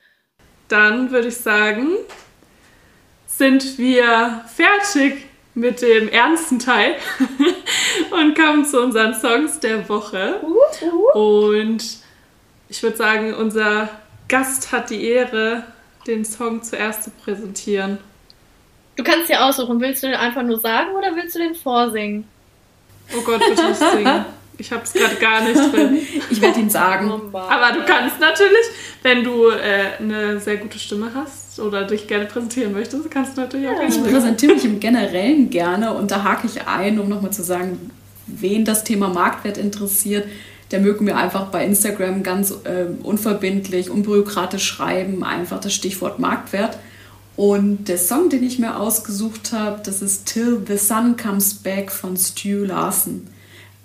Dann 0.69 1.11
würde 1.11 1.29
ich 1.29 1.37
sagen, 1.37 1.89
sind 3.27 3.79
wir 3.79 4.45
fertig 4.55 5.25
mit 5.55 5.83
dem 5.83 6.09
ernsten 6.09 6.59
Teil 6.59 6.95
und 8.11 8.37
kommen 8.37 8.65
zu 8.65 8.81
unseren 8.81 9.15
Songs 9.15 9.59
der 9.61 9.89
Woche. 9.89 10.41
Und 11.15 11.85
ich 12.69 12.83
würde 12.83 12.97
sagen, 12.97 13.35
unser 13.35 13.89
Gast 14.29 14.71
hat 14.73 14.91
die 14.91 15.05
Ehre, 15.05 15.65
den 16.07 16.25
Song 16.25 16.63
zuerst 16.63 17.05
zu 17.05 17.11
präsentieren. 17.11 17.99
Du 18.99 19.05
kannst 19.05 19.29
dir 19.29 19.45
aussuchen, 19.45 19.81
willst 19.81 20.03
du 20.03 20.09
den 20.09 20.17
einfach 20.17 20.43
nur 20.43 20.59
sagen 20.59 20.91
oder 20.91 21.15
willst 21.15 21.37
du 21.37 21.39
den 21.39 21.55
vorsingen? 21.55 22.25
Oh 23.17 23.21
Gott, 23.23 23.41
bitte 23.49 23.69
nicht 23.69 23.79
singen. 23.79 24.25
Ich 24.59 24.73
habe 24.73 24.83
es 24.83 24.93
gerade 24.93 25.15
gar 25.15 25.41
nicht 25.43 25.73
drin. 25.73 25.99
Ich 26.31 26.41
werde 26.41 26.59
ihn 26.59 26.69
sagen. 26.69 27.09
Oh 27.09 27.39
Aber 27.39 27.79
du 27.79 27.85
kannst 27.87 28.19
natürlich, 28.19 28.67
wenn 29.03 29.23
du 29.23 29.51
äh, 29.51 30.01
eine 30.01 30.41
sehr 30.41 30.57
gute 30.57 30.81
Stimme 30.81 31.13
hast 31.15 31.61
oder 31.61 31.85
dich 31.85 32.09
gerne 32.09 32.25
präsentieren 32.25 32.73
möchtest, 32.73 33.09
kannst 33.09 33.37
du 33.37 33.43
natürlich 33.43 33.69
auch 33.69 33.81
Ich 33.81 33.95
gerne. 33.95 34.11
präsentiere 34.11 34.55
mich 34.55 34.65
im 34.65 34.81
Generellen 34.81 35.49
gerne 35.49 35.95
und 35.95 36.11
da 36.11 36.25
hake 36.25 36.49
ich 36.49 36.67
ein, 36.67 36.99
um 36.99 37.09
nochmal 37.09 37.33
zu 37.33 37.45
sagen, 37.45 37.93
wen 38.27 38.65
das 38.65 38.83
Thema 38.83 39.09
Marktwert 39.09 39.59
interessiert, 39.59 40.27
der 40.73 40.81
mögen 40.81 41.05
mir 41.05 41.17
einfach 41.17 41.47
bei 41.47 41.65
Instagram 41.65 42.25
ganz 42.25 42.53
ähm, 42.65 42.99
unverbindlich, 43.05 43.91
unbürokratisch 43.91 44.65
schreiben, 44.67 45.23
einfach 45.23 45.61
das 45.61 45.73
Stichwort 45.73 46.19
Marktwert. 46.19 46.79
Und 47.39 47.85
der 47.85 47.99
Song, 47.99 48.31
den 48.31 48.43
ich 48.43 48.59
mir 48.59 48.81
ausgesucht 48.81 49.53
habe, 49.53 49.81
das 49.85 50.03
ist 50.03 50.27
Till 50.27 50.61
the 50.67 50.77
Sun 50.77 51.17
Comes 51.17 51.55
Back 51.55 51.93
von 51.93 52.17
Stu 52.17 52.65
Larsen. 52.65 53.33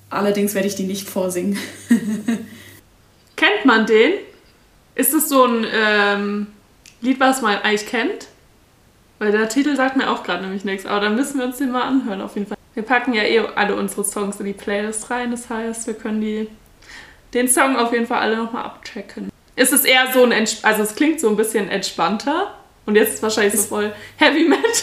Allerdings 0.10 0.56
werde 0.56 0.68
ich 0.68 0.74
die 0.74 0.86
nicht 0.86 1.08
vorsingen. 1.08 1.60
Kennt 3.36 3.66
man 3.66 3.86
den? 3.86 4.14
Ist 4.96 5.14
es 5.14 5.30
so 5.30 5.46
ein 5.46 5.68
ähm, 5.72 6.48
Lied, 7.02 7.20
was 7.20 7.44
man 7.44 7.58
eigentlich 7.62 7.86
kennt? 7.86 8.26
Weil 9.20 9.32
der 9.32 9.48
Titel 9.50 9.76
sagt 9.76 9.98
mir 9.98 10.10
auch 10.10 10.24
gerade 10.24 10.42
nämlich 10.42 10.66
nichts, 10.66 10.88
aber 10.88 11.02
dann 11.02 11.14
müssen 11.14 11.38
wir 11.38 11.46
uns 11.46 11.60
den 11.60 11.70
mal 11.70 11.84
anhören 11.84 12.22
auf 12.22 12.34
jeden 12.34 12.48
Fall. 12.48 12.58
Wir 12.74 12.82
packen 12.82 13.14
ja 13.14 13.22
eh 13.22 13.38
alle 13.54 13.76
unsere 13.76 14.04
Songs 14.04 14.40
in 14.40 14.48
die 14.48 14.54
Playlist 14.54 15.12
rein, 15.12 15.30
das 15.30 15.52
heißt, 15.52 15.86
wir 15.86 15.94
können 15.94 16.22
die, 16.22 16.50
den 17.36 17.48
Song 17.48 17.76
auf 17.76 17.94
jeden 17.94 18.08
Fall 18.08 18.18
alle 18.18 18.36
nochmal 18.36 18.64
abchecken. 18.64 19.30
Ist 19.56 19.74
es 19.74 19.86
eher 19.86 20.12
so 20.12 20.24
ein, 20.24 20.32
Entsp 20.32 20.66
also 20.66 20.82
es 20.82 20.96
klingt 20.96 21.20
so 21.20 21.30
ein 21.30 21.36
bisschen 21.36 21.70
entspannter 21.70 22.52
und 22.86 22.96
jetzt 22.96 23.10
ist 23.10 23.16
es 23.16 23.24
wahrscheinlich 23.24 23.60
so 23.60 23.68
voll 23.68 23.94
Heavy 24.18 24.44
Metal. 24.48 24.64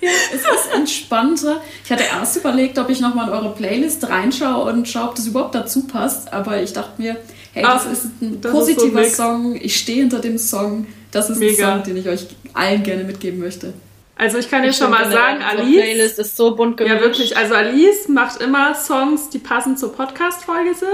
Ja, 0.00 0.10
es 0.32 0.42
ist 0.42 0.72
entspannter. 0.72 1.60
Ich 1.84 1.90
hatte 1.90 2.04
erst 2.04 2.36
überlegt, 2.36 2.78
ob 2.78 2.88
ich 2.88 3.00
nochmal 3.00 3.28
in 3.28 3.34
eure 3.34 3.52
Playlist 3.54 4.08
reinschaue 4.08 4.70
und 4.70 4.88
schaue, 4.88 5.08
ob 5.08 5.14
das 5.16 5.26
überhaupt 5.26 5.54
dazu 5.54 5.86
passt. 5.86 6.32
Aber 6.32 6.62
ich 6.62 6.72
dachte 6.72 7.02
mir, 7.02 7.16
hey, 7.52 7.62
das 7.62 7.84
Ach, 7.86 7.92
ist 7.92 8.04
ein 8.22 8.40
das 8.40 8.52
ist 8.52 8.52
so 8.52 8.58
positiver. 8.58 9.04
Song. 9.04 9.56
Ich 9.60 9.76
stehe 9.76 9.98
hinter 9.98 10.20
dem 10.20 10.38
Song. 10.38 10.86
Das 11.10 11.30
ist 11.30 11.38
Mega. 11.38 11.72
ein 11.72 11.74
Song, 11.78 11.82
den 11.84 11.96
ich 11.96 12.08
euch 12.08 12.28
allen 12.54 12.82
gerne 12.82 13.04
mitgeben 13.04 13.40
möchte. 13.40 13.72
Also 14.16 14.38
ich 14.38 14.50
kann 14.50 14.62
dir 14.62 14.72
schon 14.72 14.90
mal 14.90 15.10
sagen, 15.10 15.42
Alice... 15.42 15.76
Playlist 15.76 16.18
ist 16.18 16.36
so 16.36 16.54
bunt 16.54 16.76
gemischt. 16.76 16.96
Ja, 16.96 17.00
wirklich. 17.00 17.36
Also 17.36 17.54
Alice 17.54 18.08
macht 18.08 18.40
immer 18.40 18.74
Songs, 18.74 19.30
die 19.30 19.38
passend 19.38 19.78
zur 19.78 19.92
Podcast-Folge 19.92 20.74
sind. 20.74 20.88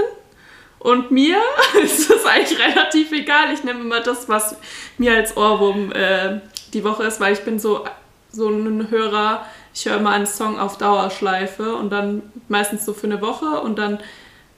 Und 0.85 1.09
mir 1.09 1.37
ist 1.83 2.11
das 2.11 2.27
eigentlich 2.27 2.59
relativ 2.59 3.11
egal. 3.11 3.51
Ich 3.51 3.63
nehme 3.63 3.79
immer 3.79 4.01
das, 4.01 4.29
was 4.29 4.55
mir 4.99 5.15
als 5.15 5.35
Ohrwurm 5.35 5.91
äh, 5.91 6.41
die 6.73 6.83
Woche 6.83 7.05
ist, 7.05 7.19
weil 7.19 7.33
ich 7.33 7.39
bin 7.39 7.57
so, 7.57 7.85
so 8.31 8.49
ein 8.49 8.91
Hörer. 8.91 9.47
Ich 9.73 9.87
höre 9.87 9.97
immer 9.97 10.11
einen 10.11 10.27
Song 10.27 10.59
auf 10.59 10.77
Dauerschleife 10.77 11.75
und 11.75 11.89
dann 11.89 12.21
meistens 12.49 12.85
so 12.85 12.93
für 12.93 13.07
eine 13.07 13.19
Woche 13.19 13.61
und 13.61 13.79
dann 13.79 13.97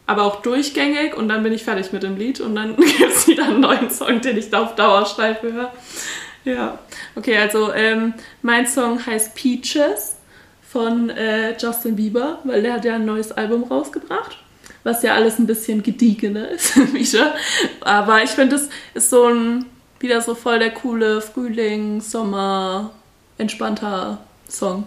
aber 0.05 0.23
auch 0.23 0.41
durchgängig 0.41 1.15
und 1.15 1.29
dann 1.29 1.43
bin 1.43 1.53
ich 1.53 1.63
fertig 1.63 1.93
mit 1.93 2.03
dem 2.03 2.17
Lied 2.17 2.41
und 2.41 2.55
dann 2.55 2.75
gibt 2.75 3.09
es 3.09 3.25
wieder 3.29 3.45
einen 3.45 3.61
neuen 3.61 3.89
Song, 3.89 4.19
den 4.19 4.37
ich 4.37 4.49
da 4.49 4.63
auf 4.63 4.75
Dauerschleife 4.75 5.53
höre. 5.53 5.71
Ja, 6.43 6.77
okay, 7.15 7.37
also 7.37 7.71
ähm, 7.71 8.13
mein 8.41 8.67
Song 8.67 9.05
heißt 9.05 9.33
Peaches 9.33 10.17
von 10.61 11.09
äh, 11.09 11.55
Justin 11.57 11.95
Bieber, 11.95 12.39
weil 12.43 12.63
der 12.63 12.73
hat 12.73 12.83
ja 12.83 12.95
ein 12.95 13.05
neues 13.05 13.31
Album 13.31 13.63
rausgebracht, 13.63 14.37
was 14.87 15.03
ja 15.03 15.13
alles 15.15 15.37
ein 15.37 15.45
bisschen 15.45 15.83
gediegener 15.83 16.49
ist, 16.51 16.77
Misha. 16.93 17.35
Aber 17.81 18.23
ich 18.23 18.29
finde, 18.29 18.55
es 18.55 18.69
ist 18.93 19.09
so 19.09 19.27
ein, 19.27 19.65
wieder 19.99 20.21
so 20.21 20.33
voll 20.33 20.59
der 20.59 20.71
coole 20.71 21.19
Frühling, 21.21 21.99
Sommer, 21.99 22.91
entspannter 23.37 24.19
Song. 24.47 24.85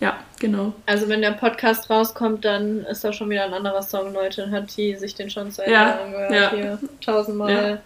Ja, 0.00 0.18
genau. 0.38 0.74
Also 0.86 1.08
wenn 1.08 1.22
der 1.22 1.32
Podcast 1.32 1.88
rauskommt, 1.90 2.44
dann 2.44 2.84
ist 2.84 3.02
da 3.02 3.12
schon 3.12 3.30
wieder 3.30 3.44
ein 3.44 3.54
anderer 3.54 3.82
Song, 3.82 4.12
Leute. 4.12 4.42
Dann 4.42 4.52
hat 4.52 4.76
die 4.76 4.94
sich 4.96 5.14
den 5.14 5.30
schon 5.30 5.50
zu 5.50 5.62
Ende 5.62 5.74
Ja, 5.74 5.98
angehört 6.04 6.32
ja. 6.32 6.50
hier. 6.52 6.78
Tausendmal, 7.04 7.50
Ja. 7.52 7.78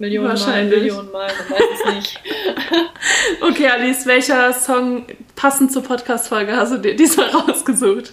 Millionen 0.00 0.26
Mal, 0.26 0.30
Wahrscheinlich. 0.32 0.80
Millionen 0.80 1.12
Mal, 1.12 1.30
man 1.38 1.58
weiß 1.58 1.64
es 1.86 1.94
nicht. 1.94 2.20
Okay, 3.40 3.68
Alice, 3.68 4.04
welcher 4.06 4.52
Song 4.52 5.06
passend 5.36 5.72
zur 5.72 5.82
Podcast-Folge 5.84 6.56
hast 6.56 6.72
du 6.72 6.78
dir 6.78 6.96
diesmal 6.96 7.28
rausgesucht? 7.30 8.12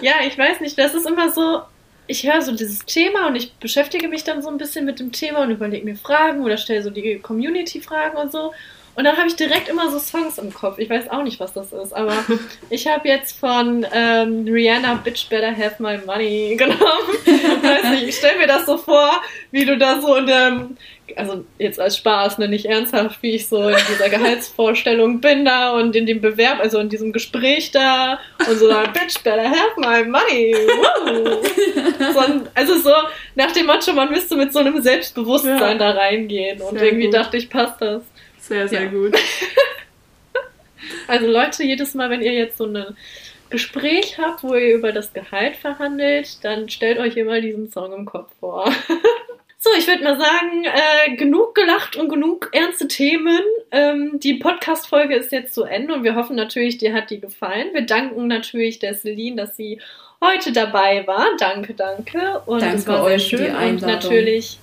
Ja, 0.00 0.14
ich 0.26 0.36
weiß 0.38 0.60
nicht, 0.60 0.78
das 0.78 0.94
ist 0.94 1.06
immer 1.06 1.30
so, 1.30 1.62
ich 2.06 2.26
höre 2.26 2.42
so 2.42 2.54
dieses 2.54 2.84
Thema 2.84 3.26
und 3.26 3.36
ich 3.36 3.54
beschäftige 3.54 4.08
mich 4.08 4.24
dann 4.24 4.42
so 4.42 4.48
ein 4.48 4.58
bisschen 4.58 4.84
mit 4.84 5.00
dem 5.00 5.12
Thema 5.12 5.42
und 5.42 5.50
überlege 5.50 5.84
mir 5.84 5.96
Fragen 5.96 6.42
oder 6.42 6.56
stelle 6.56 6.82
so 6.82 6.90
die 6.90 7.18
Community-Fragen 7.18 8.16
und 8.16 8.32
so. 8.32 8.52
Und 8.98 9.04
dann 9.04 9.16
habe 9.16 9.28
ich 9.28 9.36
direkt 9.36 9.68
immer 9.68 9.88
so 9.92 9.98
Songs 10.00 10.38
im 10.38 10.52
Kopf. 10.52 10.78
Ich 10.80 10.90
weiß 10.90 11.08
auch 11.10 11.22
nicht, 11.22 11.38
was 11.38 11.52
das 11.52 11.72
ist, 11.72 11.92
aber 11.92 12.12
ich 12.68 12.88
habe 12.88 13.06
jetzt 13.06 13.38
von 13.38 13.86
ähm, 13.92 14.44
Rihanna 14.44 14.94
Bitch 15.04 15.28
Better 15.28 15.52
Have 15.56 15.76
My 15.80 15.98
Money 16.04 16.56
genommen. 16.58 16.80
weiß 17.62 17.90
nicht, 17.92 18.08
ich 18.08 18.16
stelle 18.16 18.38
mir 18.38 18.48
das 18.48 18.66
so 18.66 18.76
vor, 18.76 19.22
wie 19.52 19.64
du 19.64 19.78
da 19.78 20.00
so 20.00 20.16
in 20.16 20.26
dem, 20.26 20.76
also 21.14 21.44
jetzt 21.60 21.78
als 21.78 21.96
Spaß, 21.98 22.38
ne, 22.38 22.48
nicht 22.48 22.66
ernsthaft, 22.66 23.22
wie 23.22 23.36
ich 23.36 23.46
so 23.46 23.68
in 23.68 23.76
dieser 23.88 24.08
Gehaltsvorstellung 24.08 25.20
bin 25.20 25.44
da 25.44 25.74
und 25.74 25.94
in 25.94 26.04
dem 26.04 26.20
Bewerb, 26.20 26.58
also 26.58 26.80
in 26.80 26.88
diesem 26.88 27.12
Gespräch 27.12 27.70
da 27.70 28.18
und 28.50 28.58
so, 28.58 28.66
Bitch 28.92 29.22
Better 29.22 29.48
Have 29.48 29.74
My 29.78 30.04
Money. 30.04 30.56
So 32.12 32.20
also 32.54 32.74
so 32.78 32.92
nach 33.36 33.52
dem 33.52 33.66
Motto, 33.66 33.92
man 33.92 34.10
müsste 34.10 34.34
mit 34.36 34.52
so 34.52 34.58
einem 34.58 34.82
Selbstbewusstsein 34.82 35.58
Ja. 35.60 35.74
da 35.74 35.90
reingehen 35.92 36.60
und 36.60 36.78
Sehr 36.78 36.88
irgendwie 36.88 37.06
gut. 37.06 37.14
dachte 37.14 37.36
ich, 37.36 37.48
passt 37.48 37.80
das. 37.80 38.02
Sehr, 38.48 38.66
sehr 38.68 38.84
Ja. 38.84 38.88
gut. 38.88 39.16
Also 41.06 41.26
Leute, 41.26 41.64
jedes 41.64 41.94
Mal, 41.94 42.10
wenn 42.10 42.20
ihr 42.20 42.32
jetzt 42.34 42.58
so 42.58 42.66
ein 42.66 42.96
Gespräch 43.50 44.18
habt, 44.18 44.42
wo 44.42 44.54
ihr 44.54 44.74
über 44.74 44.92
das 44.92 45.12
Gehalt 45.12 45.56
verhandelt, 45.56 46.44
dann 46.44 46.68
stellt 46.68 46.98
euch 46.98 47.16
immer 47.16 47.40
diesen 47.40 47.70
Song 47.70 47.92
im 47.92 48.04
Kopf 48.04 48.30
vor. 48.40 48.70
So, 49.60 49.70
ich 49.76 49.88
würde 49.88 50.04
mal 50.04 50.16
sagen, 50.16 50.64
äh, 50.66 51.16
genug 51.16 51.56
gelacht 51.56 51.96
und 51.96 52.08
genug 52.08 52.48
ernste 52.52 52.86
Themen. 52.86 53.42
Ähm, 53.72 54.20
die 54.22 54.34
Podcast-Folge 54.34 55.16
ist 55.16 55.32
jetzt 55.32 55.52
zu 55.52 55.64
Ende 55.64 55.94
und 55.94 56.04
wir 56.04 56.14
hoffen 56.14 56.36
natürlich, 56.36 56.78
dir 56.78 56.94
hat 56.94 57.10
die 57.10 57.20
gefallen. 57.20 57.70
Wir 57.72 57.82
danken 57.82 58.28
natürlich 58.28 58.78
der 58.78 58.94
Celine, 58.94 59.34
dass 59.34 59.56
sie 59.56 59.80
heute 60.24 60.52
dabei 60.52 61.04
war. 61.08 61.26
Danke, 61.40 61.74
danke. 61.74 62.40
Und 62.46 62.62
Danke 62.62 62.76
es 62.76 62.86
war 62.86 63.02
sehr 63.04 63.14
euch 63.16 63.26
schön 63.26 63.52
und 63.52 63.82
natürlich 63.82 64.58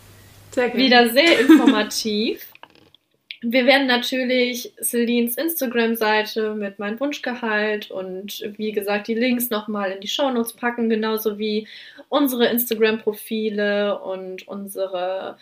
wieder 0.74 1.10
sehr 1.10 1.40
informativ. 1.42 2.48
Wir 3.48 3.68
werden 3.68 3.86
natürlich 3.86 4.74
Celines 4.82 5.38
Instagram-Seite 5.38 6.56
mit 6.56 6.80
meinem 6.80 7.00
Wunschgehalt 7.00 7.92
und 7.92 8.44
wie 8.58 8.72
gesagt 8.72 9.08
die 9.08 9.14
Links 9.14 9.52
nochmal 9.52 9.92
in 9.92 10.02
die 10.02 10.08
Shownotes 10.08 10.54
packen, 10.54 10.90
genauso 10.90 11.38
wie 11.38 11.68
unsere 12.10 12.48
Instagram-Profile 12.48 14.00
und 14.00 14.48
unsere 14.48 15.38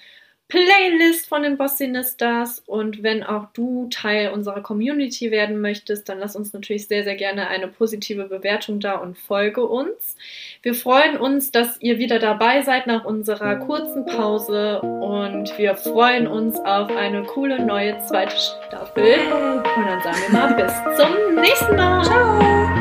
Playlist 0.48 1.28
von 1.28 1.44
den 1.44 1.58
Bossinistas. 1.58 2.62
Und 2.66 3.02
wenn 3.02 3.24
auch 3.24 3.48
du 3.54 3.88
Teil 3.90 4.30
unserer 4.30 4.62
Community 4.62 5.32
werden 5.32 5.62
möchtest, 5.62 6.10
dann 6.10 6.20
lass 6.20 6.36
uns 6.36 6.54
natürlich 6.54 6.88
sehr, 6.88 7.04
sehr 7.04 7.16
gerne 7.16 7.48
eine 7.48 7.68
positive 7.68 8.26
Bewertung 8.26 8.80
da 8.80 8.96
und 8.96 9.18
folge 9.18 9.66
uns. 9.66 10.16
Wir 10.62 10.76
freuen 10.76 11.18
uns, 11.18 11.52
dass 11.52 11.82
ihr 11.82 11.98
wieder 11.98 12.20
dabei 12.20 12.62
seid 12.62 12.88
nach 12.88 13.06
unserer 13.06 13.56
kurzen 13.58 14.06
Pause 14.06 14.82
und 14.82 15.58
wir 15.58 15.76
freuen 15.76 16.28
uns 16.28 16.60
auf 16.60 16.90
eine 16.96 17.24
coole 17.24 17.66
neue 17.66 18.00
zweite 18.00 18.36
Staffel. 18.36 19.16
Und 19.32 19.86
dann 19.86 20.02
sagen 20.02 20.18
wir 20.28 20.40
mal 20.40 20.54
bis 20.54 20.74
zum 20.98 21.42
nächsten 21.42 21.76
Mal. 21.76 22.04
Ciao. 22.04 22.73